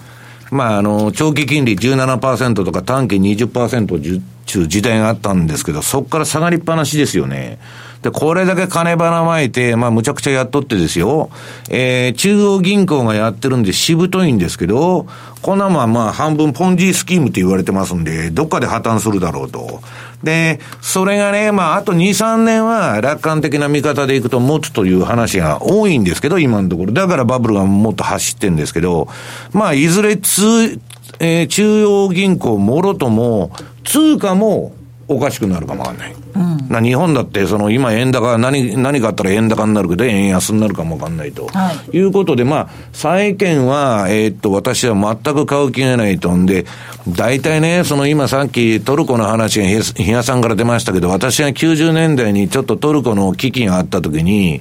[0.50, 7.58] まあ、あの、長期金利17%とか短期20%中時代があったんですけど、そこから下がりっぱなしですよね。
[8.02, 11.30] で、これだけ金ばらまいて、まあ、むちゃくちゃやっとってですよ。
[11.68, 15.06] えー、中央銀行がやってるんでしぶといんですけど、
[15.42, 19.82] こんなもんまあ、半分ポンジースキームって言われてますんで、どっかで破綻するだろうと。
[20.22, 26.92] で、それがね、まあ、あと2、3年は楽観的な見方でいくと持つという話が多いんですけど、今のところ。
[26.92, 29.08] だからバブルがもっと走ってんですけど、
[29.52, 30.80] まあ、いずれ通、
[31.18, 33.50] えー、中央銀行もろとも、
[33.84, 34.72] 通貨も
[35.10, 36.14] おかしくなるかもわかんない。
[36.36, 41.48] うん、な日本だって、その今円高、何、何かあったら円高になるけど、円安になるかもわかんないと。
[41.48, 46.64] はい、いうことで、まあ、債券は、えー、っと、私は全く買う気がないとんで、
[47.08, 54.60] 大体ね、その今さっきトルコの話が比嘉さんから出ましたけど、私が90年代にちょっとトルコの危機があった時に、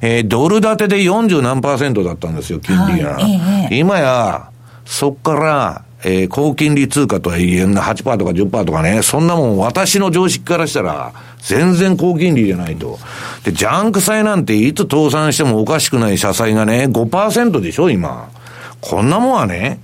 [0.00, 3.16] えー、ドル建てで40何パーセントだったんですよ、金利が。
[3.16, 4.48] はい、今や、
[4.86, 12.98] そっから、えー、高金利通貨とはいえんな、8%とか10%とかね、そんなもん私の常識からしたら、全然高金利じゃないと。
[13.44, 18.30] で、ジャンク債なんていつ倒産してもおかしくない社債がね、5%でしょ、今。
[18.80, 19.80] こんなもんはね、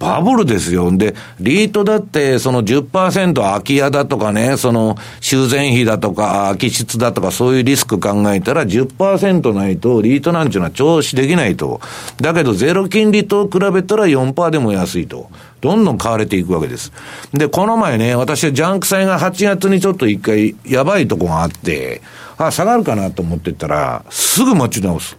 [0.00, 0.90] バブルですよ。
[0.90, 11.82] んで、リートだって、その10%空き家だとかね、その修繕費だとか、空き室だとか、そういうリスク考えたら10%ないと、リートなんていうのは調子できないと。
[12.18, 15.30] だけど、ゼロ金利と比べたら4%でも安いと。
[15.60, 16.92] どんどん買われていくわけです。
[17.32, 22.02] で、この前ね、私はジャンク債が8月にちょっと一回やばいとこがあって、
[22.38, 25.18] あ、下がるかなと思ってたら、すぐ持ち直す。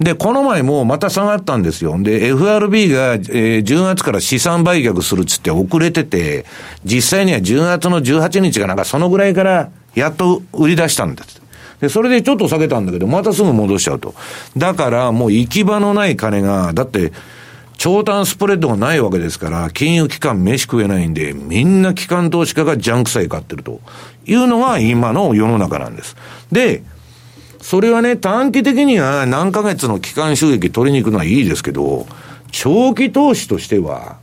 [0.00, 2.00] で、この前もまた下がったんですよ。
[2.00, 6.46] で、FRB が、えー、10月から資産売却するっつって遅れてて、
[6.84, 11.42] 実際には10月の18日がなんかそのぐらいからやっと売り出したんです。
[11.80, 14.14] で、それでちょっと下げたんだけど、またすぐ戻しちゃうと。
[14.56, 17.12] だからもう行き場のない金が、だって、
[17.78, 23.80] 長短スプレッドがないわけですから、金融機関飯食えないんで、みんな機関投資家がジャンク債買ってると
[24.26, 26.16] いうのが今の世の中なんです。
[26.50, 26.82] で、
[27.60, 32.06] それはね、短期的には何ヶ月の期間収益取りに行くのはいいですけど、
[32.50, 34.16] 長期投資としては、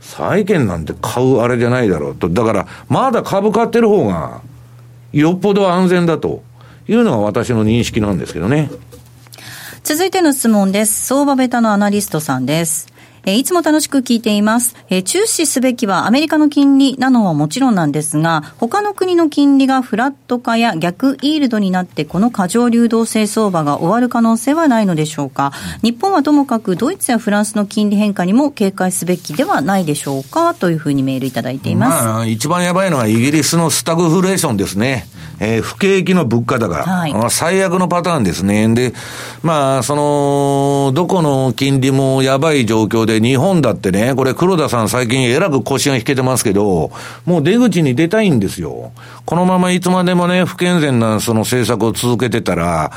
[0.00, 2.28] 債券なんて買うあれじゃないだろうと。
[2.28, 4.40] だから、まだ株買ってる方が、
[5.12, 6.42] よっぽど安全だと
[6.88, 8.70] いうのが私の認識なんですけどね。
[9.86, 11.06] 続いての質問です。
[11.06, 12.92] 相場ベタのアナリストさんです。
[13.24, 14.74] えいつも楽しく聞いています。
[14.90, 25.52] え注視すべきはアメリカの金利なのはもちろんなんですが、他の国の金利がフラット化や逆イールドになって、この過剰流動性相場が終わる可能性はないのでしょうか？
[25.82, 30.54] 日本はともかくドイツやフランスの金利変化にも警戒すべきではないでしょうか？
[30.54, 32.04] というふうにメールいただいています。
[32.04, 35.06] まあ、一番やばいのはイギリスのスタグフレーションですね。
[35.40, 36.82] えー、不景気の物価高。
[36.82, 38.68] はい、最悪のパターンですね。
[38.74, 38.92] で、
[39.42, 46.90] まあ、その、どこの金利もやばい状況で、日本だってね、これ黒田さん最近えらく腰が引けてますけど、
[47.24, 48.92] もう出口に出たいんですよ。
[49.24, 52.92] このままいつまでもね、不健全なその政策を続けてたら、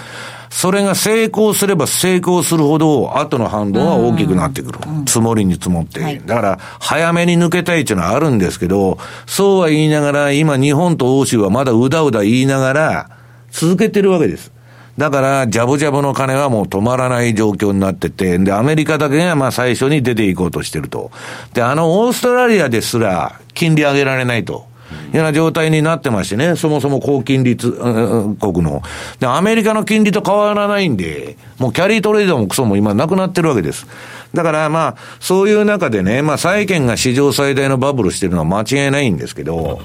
[0.50, 4.80] それが成功すれば成功するほど、後の反動は大きくなってくる。
[5.06, 6.22] 積もりに積もって。
[6.26, 13.10] だから、早めに抜けたいっていうのはあるんですけど、そうは言いながら、今日本と欧州はまだうだうだ言いながら、
[13.52, 14.52] 続けてるわけです。
[14.98, 21.12] だから、ジャブジャブの金はもう止まらない状況になってて、で、アメリカだけがまあ最初に出ていこうとしてると。
[21.54, 24.69] で、あの、オーストラリアですら、金利上げられないと。
[25.14, 28.82] ような状態になってましてね、そもそも高金利うん国の。
[29.20, 33.88] で、アメリカの金利と変わらないんで、もうキャリートレードもクソも今なくなってるわけです。
[34.34, 39.82] だからまあ、そういう中でね、まあ債券が史上最大のバブルしてるのは間違いないんですけど、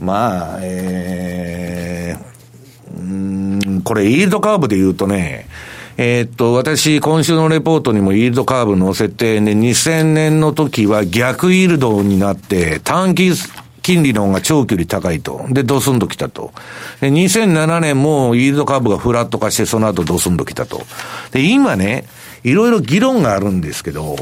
[0.00, 3.02] まあ、えー、う
[3.78, 5.48] んこれ、イールドカーブで言うとね、
[5.96, 13.32] えー、っと、私、今週のレポートにもイールドカーブ載せて、ね、2000年の時は逆イールドになって、短期
[13.88, 15.46] 金利の方が長距離高いと。
[15.48, 16.52] で、ドスンと来たと。
[17.00, 20.82] で、2007年もイールドカーブがフラット化して、その後ドスンと来たと。
[21.32, 22.04] で、今ね、
[22.44, 24.14] いろいろ議論があるんですけど、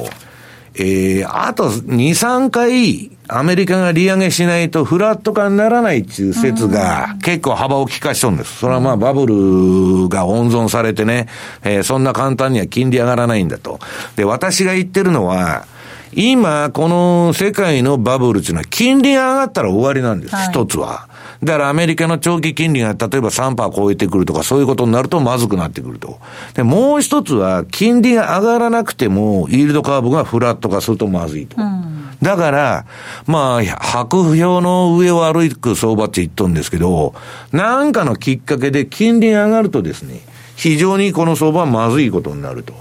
[0.77, 8.59] えー、あと2、3回、アメリカが利上げしないとフラット化にならないっていう説が結構幅を利かしとるんです。
[8.59, 11.27] それはまあバブルが温存されてね、
[11.65, 13.81] えー、そんな簡単には金利上がらないんだと。
[14.15, 15.67] で、私が言ってるのは、
[16.13, 20.31] 今、この世界のバブルっていうのは金利が上がったら終わりなんです。
[20.31, 21.09] 一、はい、つは。
[21.43, 26.19] だからアメリカの長期金利が例えば3%超えてくるとかそういうことになるとまずくなってくると。
[26.55, 31.57] で、もう一つは金利が上がらなくてもイールドカーブがフラット化するとまずいと。
[31.61, 32.87] うん、だから、
[33.27, 37.15] まあ、白表の上を歩く相場って言っとるんですけど、
[37.53, 40.21] なんかのきっかけで金利が上がるとですね、
[40.57, 42.73] 非常にこの相場はまずいことになると。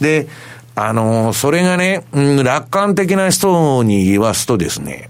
[0.00, 0.28] で、
[0.76, 5.08] あの、それがね、うん、楽観的な人に言わすとですね、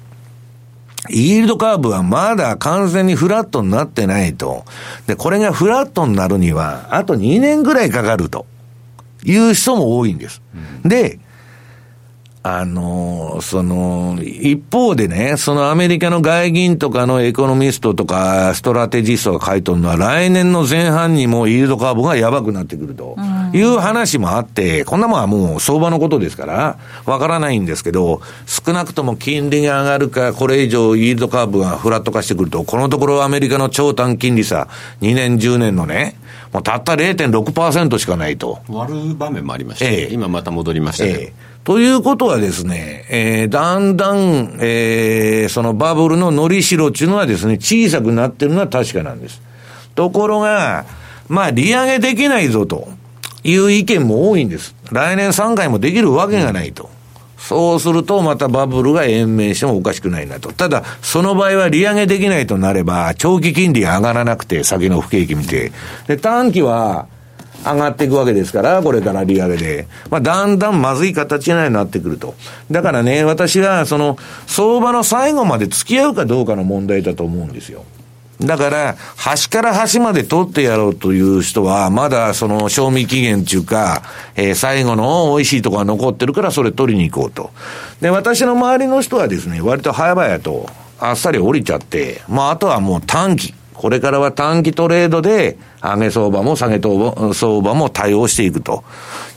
[1.11, 4.65] イールドカーブはまだ完全にフラットになってないと。
[5.07, 8.47] で、これがフラットになるには、あと2年ぐらいかかると
[9.25, 10.43] いう人も多いんです。
[10.83, 11.19] うん、で、
[12.47, 23.17] あの、その、一方でね、そのアメリカの外銀とかのエコノミストとか、ストラテジストが書いとるのは、来年の前半にもイールドカーブがやばくなってくると。
[23.55, 26.77] いう話もあって、こんなもんはもう相場のことですから、
[27.07, 34.69] わからないんですけど、少なくとも金利が上がるか、これ以上イールドカーブがフラット化してくると、このところアメリカの長短金利差、
[35.01, 36.19] 2年、10年のね、
[36.53, 38.59] もうたった0.6%しかないと。
[38.69, 41.11] 割る場面もありました、ね、ええ、今また戻りましたね。
[41.11, 49.41] ええということはですね、えー、だんだん、えー、そのバブルののりしろっていうのはですね、小さくなってるのは確かなんです。
[49.95, 50.85] ところが、
[51.29, 52.89] まあ、利上げできないぞと
[53.45, 54.75] いう意見も多いんです。
[54.93, 56.91] 来年3回もできるわけがないと。
[57.39, 60.53] そうすると、またバブルが延命してもおかしくないなと。
[60.53, 65.73] ただ、その場合は利上げできないとなれば、長期金利上がらなくて、先の不景気見て。
[66.07, 67.07] で、短期は、
[67.65, 69.87] 上がっていくわけですから、これから利上げで。
[70.11, 72.35] まあ、だんだんまずい形になってくると。
[72.71, 77.85] だからね、私は、その、相場の最後まで付き合うかどうかの問題だと思うんですよ。
[78.41, 84.03] だから、端から端まで取ってやろうという人は、まだその賞味期限っていうか、
[84.35, 87.51] えー、最後の美味しいとこが残ってるからそれ取りに行こうと。
[88.01, 93.55] で、私の周りの人はですね、割と早々とあっさり降りちゃって、まああとはもう短期。
[93.75, 98.85] これからは短期トレードで、上げ相場も下げ相場も対応していくと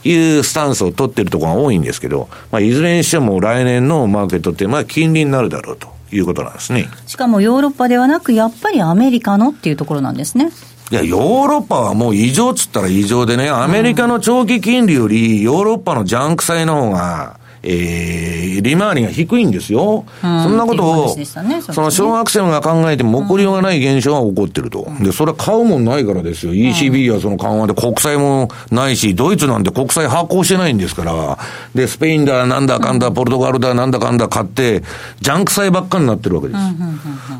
[0.04, 6.88] いうスタンスを取ってるところが多いんですけど、まあ、いずれにしても来年のマーケットって、まあ、金利になるだろうということなんですね。
[7.06, 10.50] しかもヨーロッパではなく、やっぱりアメリカのっていうところなんですね。
[10.90, 20.04] いや、ヨーロッパはもう異常っつったら異常でね、アメリカの長期金利よりヨーロッパのジャンク債の方が、えー、利回りが低いんですよ。
[20.20, 24.86] そんなことを、ね、その小学生が考えても起こりようがない現象が起こってると。
[25.00, 26.52] で、それは買うもんないからですよ。
[26.52, 31.38] ECB はその緩和で国債もないし、ドイツなんて国債発行してないんですから。
[31.74, 34.82] で、スペインだ、なんだかんだ、ポルトガルだ、なんだかんだ買って、
[35.20, 36.60] ジャンク債ばっかになってるわけです。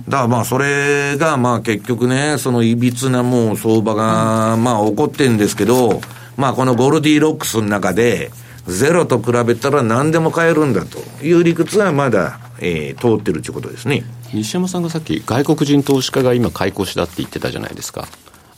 [0.09, 6.01] だからまあ、それがまあ結局ね、そのいびつなもう相場が、まあ起こってるんですけど、
[6.37, 8.31] まあこのゴルディロックスの中で、
[8.69, 14.05] ゼロと比べたら何でも買えるんだという理屈はまだ、えー、通ってるということですね。
[14.33, 18.07] 西山さんがさっき外国人投資家が今買い越しだって言ってたじゃないですか。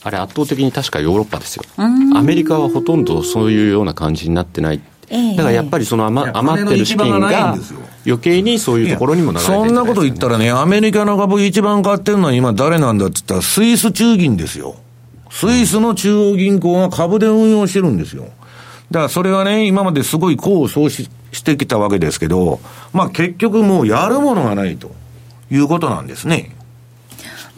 [0.03, 1.63] あれ圧倒的に確かヨーロッパですよ。
[1.77, 4.81] アメリカはほとんどそういうような感じになってない。
[5.37, 7.57] だからやっぱりその余余ってる資金が
[8.07, 14.77] 余計にそういうところにも流れてそんなこと言ったらね、アメリカの株一番買ってるのは今誰なんだって言ったらスイス中銀ですよ。
[15.31, 18.29] スイスの中央銀行が株で運用してるんですよ。
[18.91, 22.61] だからそれはね、今まですごい功を奏ししてきたわけですけど、
[22.93, 24.91] まあ結局もうやるものがないと
[25.51, 26.57] いうことなんですね。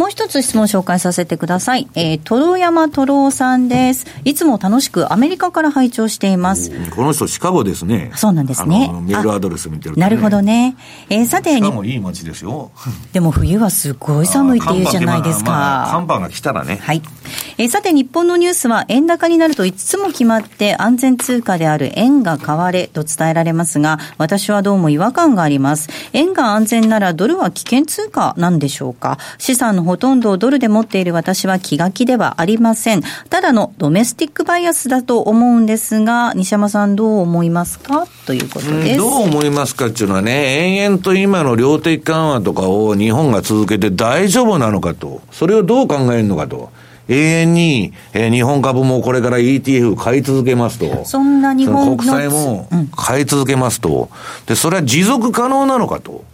[0.03, 1.87] もう一つ質問紹介させてください。
[1.95, 4.05] えー、トロ山トロさんです。
[4.25, 6.73] いつも楽しくアメリカから拝聴しています。
[6.91, 8.11] この人シカゴですね。
[8.17, 8.91] そうなんですね。
[9.05, 10.75] メールアドレス見てると、ね、なるほどね。
[11.09, 12.73] えー、さて、シカゴいい街ですよ。
[13.15, 15.53] でも冬はすごい寒いっていうじゃないですか。
[15.53, 16.81] まあ、寒波が来たらね。
[16.83, 17.03] はい。
[17.59, 25.89] えー、さて日本のニュースは円高になるといつも決まって安全通貨である円が買われと伝えられますが、私はどうも違和感があります。
[26.13, 29.19] 円が安全ならドルは危険通貨なんでしょうか？
[29.39, 33.03] 資産のほとんどをドルで持っている私は気が気ではありません。
[33.29, 38.07] ただのドメスティックバイアスだと思うんですが、西山さんどう思いますか？
[38.25, 38.97] ということです。
[38.97, 45.21] どう思いますかっていうのはね、延々と今の量的緩和とかを日本が続けて大丈夫なのかと。
[45.31, 46.71] それをどう考えるのかと。
[47.09, 51.05] 永遠に、えー、日本株もこれから ETF 買い続けますと。
[51.05, 52.67] そんな日本の国債も
[52.97, 54.09] 買い続けますと。
[54.47, 56.25] で、それは持続可能なのかと。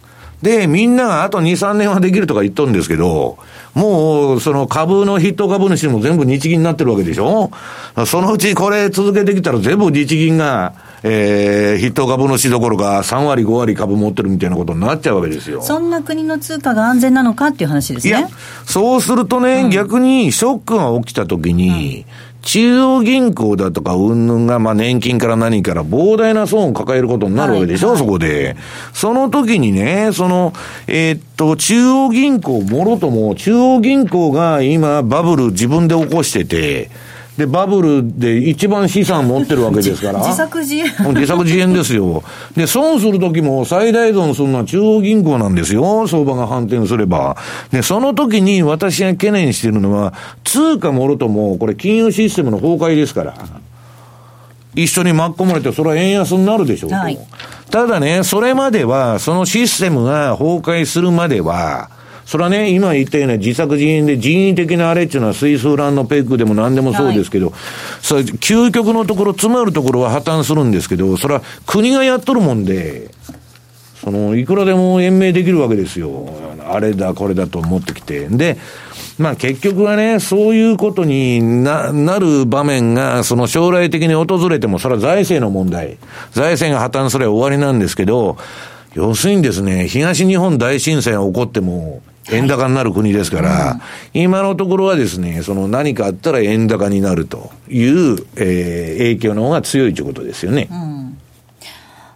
[0.41, 3.37] で、みんながあと2、3年はできるとか言っとるんですけど、
[3.73, 7.51] もう、その株の筆頭株主も全部日銀になってるわけでしょ？
[8.07, 10.73] そのうちこれ続けてきたら全部日銀が、
[11.03, 15.61] えー、筆頭株主どころか3割、5割株持ってるみたいなことになっちゃうわけですよ。
[15.61, 18.09] そんな国の通貨が安全なのかっていう話ですね。
[18.17, 18.29] いや、
[18.65, 28.55] そうするとね、うん、逆にショックが起きたときに、うん中央銀行だとか、うんぬんが、まあ、年金から何から膨大な損を抱えることになるわけでしょ、はい、そこで。
[28.93, 30.53] その時にね、その、
[30.87, 36.89] えー、っと、中央銀行もろとも、中央銀行が今、バブル自分で起こしてて、
[37.39, 40.19] で、バブルで一番資産持ってるわけですから。
[40.19, 40.83] 自作自演。
[41.13, 42.21] 自作自演ですよ。
[42.53, 46.05] で、損するときも最大損するのは中央銀行なんですよ。
[46.05, 47.37] 相場が反転すれば。
[47.71, 50.13] で、その時に私が懸念しているのは、
[50.43, 53.33] 通貨もろとも、これ金融システムの崩壊ですから。
[54.75, 56.97] 一緒に巻き込まれて、それは円安になるでしょうと。
[56.97, 57.17] はい、
[57.71, 61.89] ただね、それまでは、そのシステムが崩壊するまでは、
[62.29, 67.55] それはね、今言ったような自作自演で人為的なあれっていうのはスイスフランのペックでも何でもそうですけど、はい、
[68.03, 73.09] それ究極のところ、詰まるところは破綻するんですけど、それは国がやっとるもんで、
[73.95, 76.29] その、いくらでも延命できるわけですよ。
[76.69, 78.27] あれだ、これだと思ってきて。
[78.27, 78.59] で、
[79.17, 85.97] まあ結局はね、そういうことにな、なる場面が、その将来的に訪れても、それは財政の問題。
[86.31, 88.37] 財政が破綻すれば終わりなんですけど、
[88.93, 92.01] 要するにですね、東日本大震災が起こっても、
[92.31, 93.81] 円高になる国ですから、は
[94.13, 100.67] いうん、今のところはですね、その何かあったら円高になるという、えー、影響の方が強いということですよね。
[100.71, 101.17] うん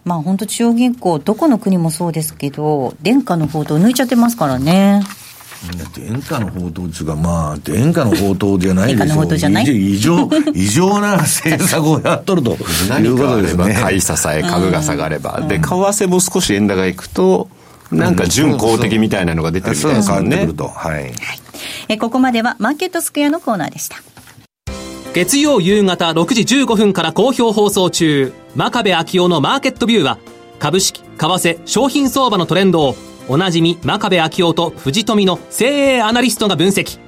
[0.06, 5.02] まあ本当中央銀行、どこの国もそうですけど、殿下の報道抜いちゃってますからね。
[5.96, 9.06] 殿下の報道っていうか、まあ、殿下の報道じゃないでしょ。
[9.06, 9.94] 殿下の報道じゃない？
[9.94, 12.58] 異常、異常な政策をやっとるという
[13.16, 13.72] ことですね。
[13.80, 15.40] 買い支え、株が下がれば。
[15.48, 17.48] で、為替も少し円高いくと、
[17.90, 20.46] なんか準公的みたいなのが出てるみたいですよね。
[20.46, 21.12] はい。
[21.88, 23.96] えここまではマーケットスクエアのコーナーでした。
[25.14, 30.18] 月曜夕方6時15分から好評放送中、真壁昭夫のマーケットビューは、
[30.58, 32.96] 株式、為替、商品相場のトレンドを、
[33.28, 36.98] おなじみ真壁昭夫と藤富の精鋭アナリストが分析。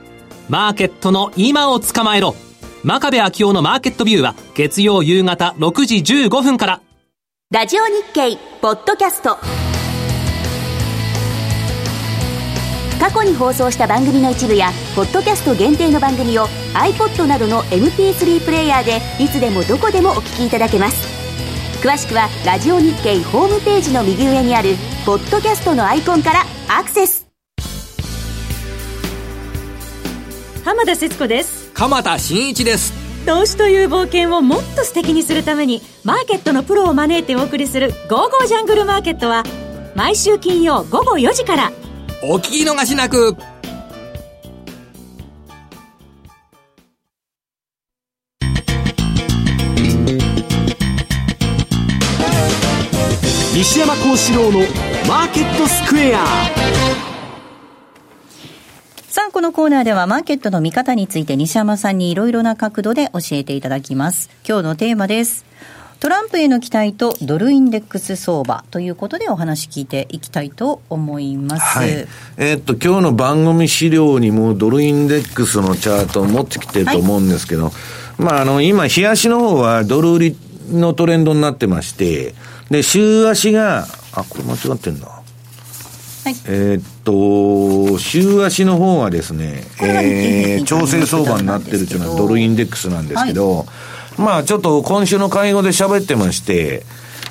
[0.49, 2.37] マーケットの今を捕まえろ。
[2.85, 6.81] 真壁昭夫のマーケットビューは、月曜夕方6時15分から。
[7.51, 9.37] ラジオ日経ポッドキャスト
[12.99, 21.07] 過去に放送した番組の一部やポッドキャスト限定の番組を iPod などの MP3 プレイヤーでいつでもどこでもお聞きいただけます。
[21.83, 24.75] 詳しくはラジオ日経ホームページの右上にある
[25.05, 27.27] ポッドキャストのアイコンからアクセス。
[30.65, 31.71] 浜田節子です。
[31.75, 32.93] 鎌田新一です。
[33.27, 39.43] 投資という冒険をもっと素敵にするためにマーケットのプロを招いてお送りする「ゴーゴージャングルマーケット」は
[39.97, 41.73] 毎週金曜午後4時から
[42.23, 43.37] お聞き逃しなく
[53.55, 54.61] 西山幸四郎の
[55.07, 56.25] マーケットスクエア
[59.09, 64.31] さあ、このコーナーではマーケットの見方について西山さんにいろいろな角度で教えていただきます。
[64.47, 65.45] 今日のテーマです。
[65.99, 71.79] トランプへの期待とドルインデックス相場ということでお話聞いていきたいと思います。
[71.79, 71.91] はい。
[72.37, 77.73] えーっと、今日の番組資料にもドルインデックスのチャートを持ってきてると思うんですけど、
[78.19, 80.37] まあ、あの、今、日足の方はドル売り
[80.71, 82.35] のトレンドになってまして、
[82.71, 85.23] で、週足が、あ、これ間違ってんだ。
[86.49, 93.67] えーっと、週足の方はですね、えー、調整相場になってるっていうのはドルインデックスなんですけど、
[94.19, 96.85] まあちょっと今週の会合で喋ってまして、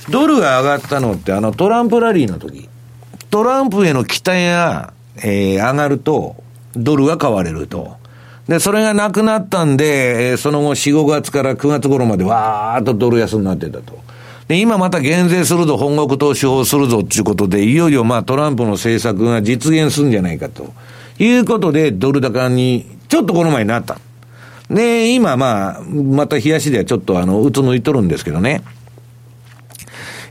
[0.09, 2.69] ドルが上がったのってあのトランプラリーの時、
[3.29, 6.35] トランプへの期待が、えー上がると、
[6.75, 7.97] ドルが買われると。
[8.47, 14.05] で、それがなくなったんで、えーその後4、5月から9月頃までわーっとドル安になってたと。
[14.47, 20.73] で、今また減税するぞ、本国投資法するぞっていうことで、いよいよまあトランプの政策が実現するんじゃないかと。
[21.17, 23.97] いうことで、ドル高に、ちょっとこの前になった。
[24.69, 28.63] で、今まあ、また冷やしではちょっとあの、うつ抜いとるんですけどね。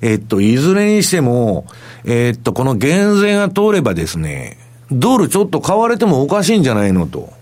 [0.03, 1.67] えっと、いずれにしても、
[2.05, 4.59] えっと、この減税が通ればですね、
[4.91, 7.33] ドルちょっと買われてもおかしいんじゃないのと。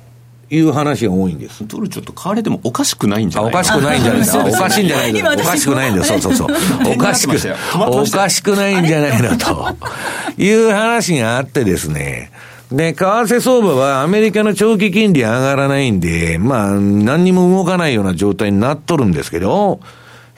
[0.55, 1.66] いう話が多いんです。
[1.66, 4.45] ドルちょっと買われてもおかしくないんじゃないおかしくないんじゃないか。
[4.45, 5.32] おかしいんじゃないか。
[5.32, 6.05] おかしくないんだよ。
[6.05, 6.49] そうそうそう。
[6.95, 7.38] おかしく、
[7.74, 9.66] おかしくないんじゃないのと。
[10.36, 12.30] いう話があってですね。
[12.73, 19.81] で、為替相場はアメリカの長期金利上がらないんで、まあ、何にも動かないような状態になっとるんですけど、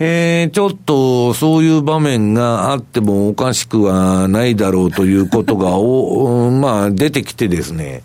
[0.00, 8.02] えー、ちょっとそういう場面があってもおかしくはないだろうということが お、まあ、出てきてですね。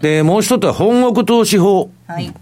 [0.00, 1.90] で、もう一つは本国投資法。
[2.06, 2.32] はい。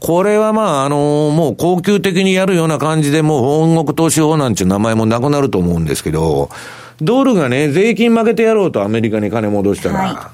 [0.00, 6.50] これはまあ、あのもう恒久的にやるような感じで、もう本国投資法なんていう名前もなくなると思うんですけど、
[7.00, 10.30] ドルがね、税金負けてやろうとアメリカに金戻したら、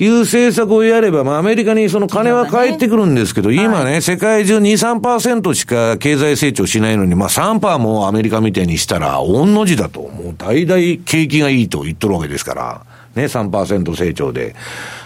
[0.00, 10.00] いう政策をやれば、まあアメリカにその金は返ってくるんですけど、今ね、世界中2、3%しか経済成長しないのに、まあ3%もアメリカみたいにしたら、御の字だと。
[10.00, 12.80] もう大々景気がいいと言っとるわけですから。
[13.18, 14.54] ね、3%成長で。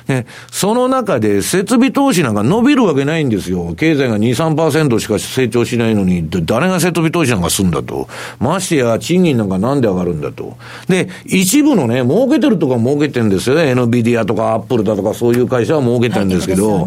[0.09, 3.75] ね、その中で設備投資なんか伸びるわけないんですよ。
[3.77, 8.09] 経済が2、3%しか成長しないのに、で誰が設備投資なんかすんだと。
[8.41, 10.57] ましてや、賃金なんかなんで上がるんだと。
[10.89, 13.73] で、一部のね、儲けてるとか儲けてるんですよね。
[13.73, 16.87] NVIDIA とかアップルだとかそういう会社は儲けてるんですけど、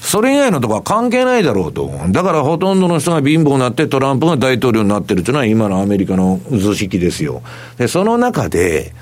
[0.00, 1.90] それ以外のとこは関係ないだろうと。
[2.10, 7.42] だからほとんどの人が貧乏になってトランプが大統領になってるというのは今のアメリカの図式ですよ。
[7.76, 8.92] で、その中で、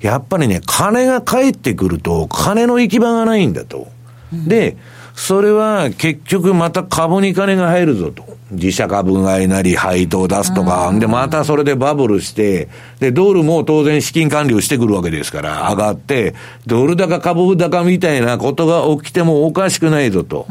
[0.00, 3.88] やっぱりね、金が返ってくると、金の行き場がないんだと。
[4.32, 4.76] で、
[5.14, 8.36] それは結局また株に金が入るぞと。
[8.52, 12.68] 自社株買いなり配当出すとか、で、またそれでバブルして、
[13.00, 16.34] で、ドルも当然資金管理をしてくるわけですから、上がって、
[16.66, 20.46] ドル高株高みたいなことが起きてもおかしくないぞと。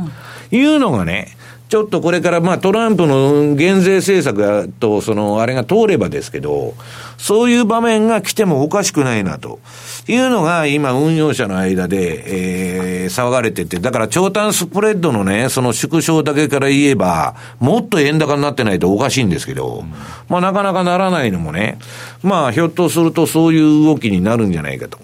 [0.51, 1.34] いうのがね、
[1.67, 6.75] ちょっとこれから、まあ、トランプの減税政策と、その、あれが通ればですけど、
[7.17, 9.59] そういう場面が来てもおかしくないな、と
[10.07, 19.85] いうのが、今、運用者の間で、えー、騒がれてて、だから、長短スプレッドのね、その縮小だけから言えば、もっと円高になってないとおかしいんですけど、
[20.29, 21.79] まあ、なかなかならないのもね、
[22.21, 24.99] まあ、ひょっとするとそういう動きになるんじゃないかと。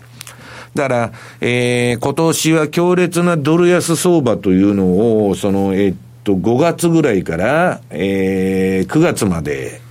[0.75, 9.81] だから、えー、今年は強烈なドル安相場というのを、その、えーと、5月ぐらいから、えー、9月まで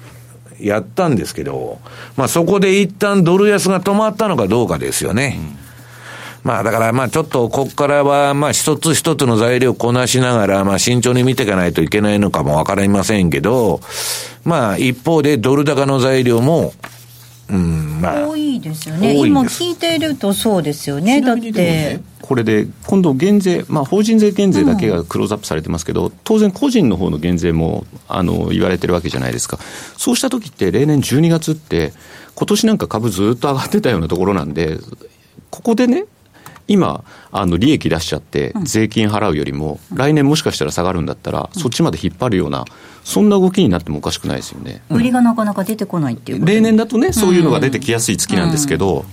[0.61, 1.81] やったんですけど、
[2.16, 5.39] まあそこで一旦ドル安が止まったのかどうかですよね。
[6.43, 13.81] まあだからまあちょっとここからはまあ一つ一つの材料をこなしながらまあ慎重に見ていかないといけないのかもわかりませんけど、
[14.45, 16.72] まあ一方でドル高の材料も、
[17.51, 18.28] うん、まあ。
[18.28, 19.14] 多いですよね。
[19.16, 21.20] 今聞いているとそうですよね。
[21.20, 22.01] だって。
[22.31, 29.59] これで今度減税、まあ、法人税減税だけがクローズアップされてますけど、当然個人の方の減税もあの言われてるわけじゃないですか。
[29.97, 31.93] そうした時って例年12月って
[32.37, 34.78] 今年なんか株ずっと上がってたようなところなんで
[35.51, 36.05] ここでね
[36.68, 37.03] 今
[37.33, 42.64] あの利益出しちゃって税金払うよりも、来年もしかしたら下がるんだったら、そっちまで引っ張るような
[43.03, 49.05] そんな動きになってもおかしくないですよね、売りがなかなか出てこないっていう例年だとねそういうのが出てきやすい月なんですけど、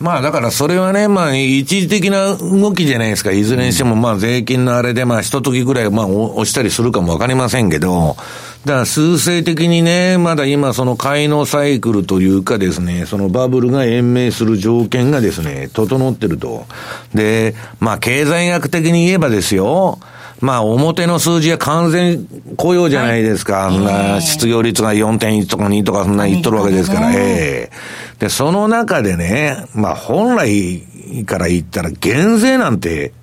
[0.00, 3.32] まあだからそれはね、まあ一時的な動きじゃないですか。
[3.32, 8.16] いずれにしてもまあ税金のあれでまあ一時ぐらいまあ押したりするかもわかりませんけど、
[8.64, 16.66] だから数勢的にね、まだ今その買いのサイクルというかですね、そのバブルが延命する条件がですね、整ってると。
[17.14, 19.98] で、まあ経済学的に言えばですよ、
[20.44, 22.26] まあ、表の数字は完全
[22.56, 23.70] 雇用じゃないですか。
[23.72, 27.70] そんな失業率が4.1とか2とかそんな言っとるわけですから、ええ。
[28.18, 30.82] で、その中でね、まあ、本来
[31.24, 33.14] から言ったら減税なんて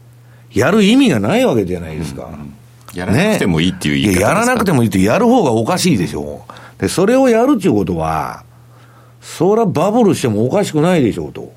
[0.51, 2.27] やる意味がないわけじゃないですか。
[2.95, 6.41] やらなくてもいいっていう言い方ですか、ややらなくてもいいってやる方がおかしいでしょ。
[6.79, 8.43] で、それをやるっていうことは、
[9.21, 11.53] そりゃバブルしてもおかしくないでしょうと。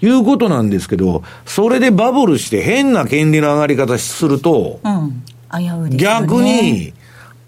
[0.00, 5.22] いうことなんですけど、それでバブルして変な金利の上がり方すると、うん。
[5.50, 5.96] 危ういね。
[5.96, 6.92] 逆に、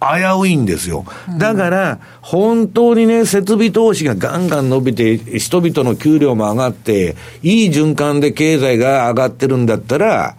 [0.01, 1.05] 危ういんですよ。
[1.39, 10.37] だから、本当にね、設備投資がガンガン伸びて、人々の給料も上がって、いい循環で経済が上がってるんだったら、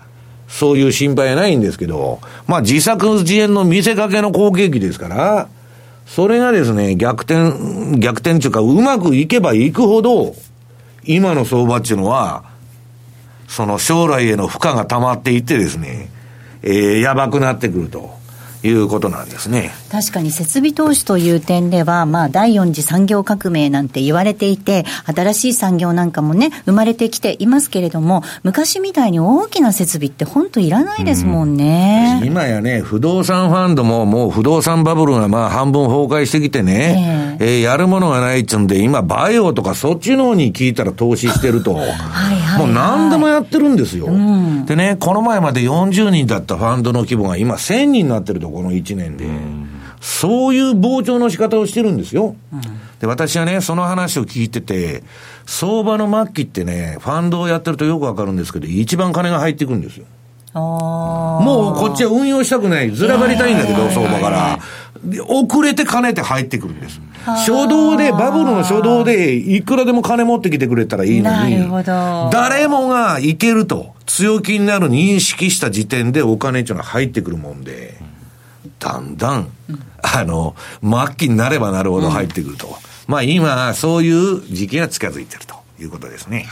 [0.47, 5.47] そういう心配はないんですけど、まあ自作自演の見せかけの好景気ですから、
[6.05, 10.35] それがですね、逆転、逆転というか、うまくいけばいくほど、
[11.03, 12.43] 今の相場っていうのは、
[13.47, 16.09] その将来への負荷が溜まっていってですね、
[16.63, 18.20] えー、やばくなってくると。
[18.63, 19.71] いうことなんですね。
[19.91, 32.21] 確かに設備投資という点では、まあ、第四次産業革命なんて言われていて、新しい産業なんかもね、生まれてきていますけれども、昔みたいに大きな設備って本当いらないですもんね。
[32.25, 41.79] 今やね、不動産ファンドももう不動産バブルがまあ半分崩壊してきてね、えーやるものがないっつうんで、今バイオとかそっちの方に聞いたら投資してると。
[42.57, 44.07] もう何でもやってるんですよ。
[44.65, 49.25] でね、この前まで40人だったファンドの規模が今1000人になってると、この1年で。
[49.99, 52.35] そういう膨張の仕方をしてるんですよ。
[52.99, 55.03] で、私はね、その話を聞いてて、
[55.45, 60.05] 相場の末期ってね、ファンドをやってるとよくわかるんですけど、一番金が入ってくるんですよ。
[60.53, 62.91] もうこっちは運用したくない。
[62.91, 64.59] ずらがりたいんだけど、相場から。
[65.03, 66.99] で遅れて金って入ってくるんです。
[67.25, 71.57] 初動で、バブルの初動で、いくらでも金持ってきてくれたらいいのに。
[72.31, 77.97] 誰もがいけると、強気になる認識した時点でお金っていうのは入ってくるもんで、
[78.81, 79.47] だんだん、
[80.01, 82.75] あの、末期になればなるほど入ってくると。
[83.07, 86.49] まあ今、そういう時期が近づいてるということですね。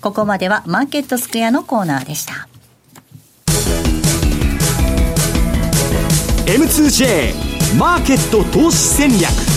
[0.00, 2.48] ここまではマーケットスクエアのコーナーでした。
[6.46, 9.49] M2J マーケット投資戦略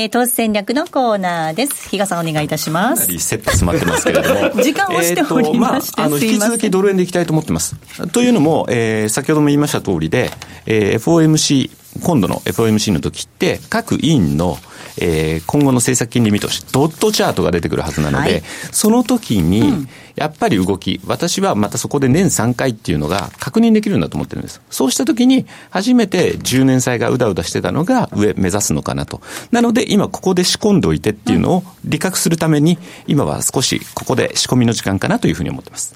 [0.00, 1.90] えー、投資戦略のコーナーです。
[1.90, 3.02] 比嘉さんお願いいたします。
[3.02, 7.76] かなり切羽詰まってますけれども 時間をしておりましてえーとあ、あの引き続きドル円でいきたいと思ってます
[8.10, 10.30] というのも、えー先ほども言いました通りで、
[10.64, 11.70] えー FOMC
[12.02, 14.56] 今度の FOMC の時って各委員の、
[14.98, 24.60] えー今後の政策金利見通しドットチャートが出てくるはずなので、はいその時に、やっぱり動き、私はまたそこで年3回っていうのが確認できるんだと思ってるんです。
[24.70, 29.20] そうした時に、初めて10年債がうだうだしてたのが上目指すのかなと。
[29.50, 35.94] なので、今ここで仕込んでおいてっていうのを理覚するために、今は少しここで仕込みの時間かなというふうに思ってます。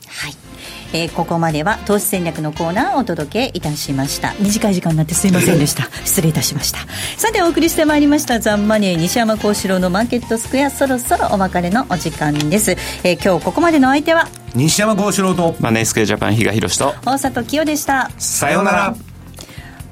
[0.95, 4.33] えーここまでは投資戦略のコーナーをお届けいたしました。
[4.41, 5.85] 短い時間になってすいませんでした。
[6.07, 6.79] 失礼いたしました。
[7.19, 14.29] さてお送りしてまいりましたザンマネー西山幸四郎のマーケットスクエアそろそろお別れのお時間です、えー今日ここまでのお相手は？
[14.55, 16.95] 西山幸四郎とマネースクエアジャパン比嘉宏と。
[17.05, 18.11] 大里清でした。
[18.19, 18.95] さようなら。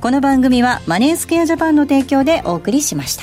[0.00, 3.22] この番組はマネースクエアジャパンの提供でお送りしました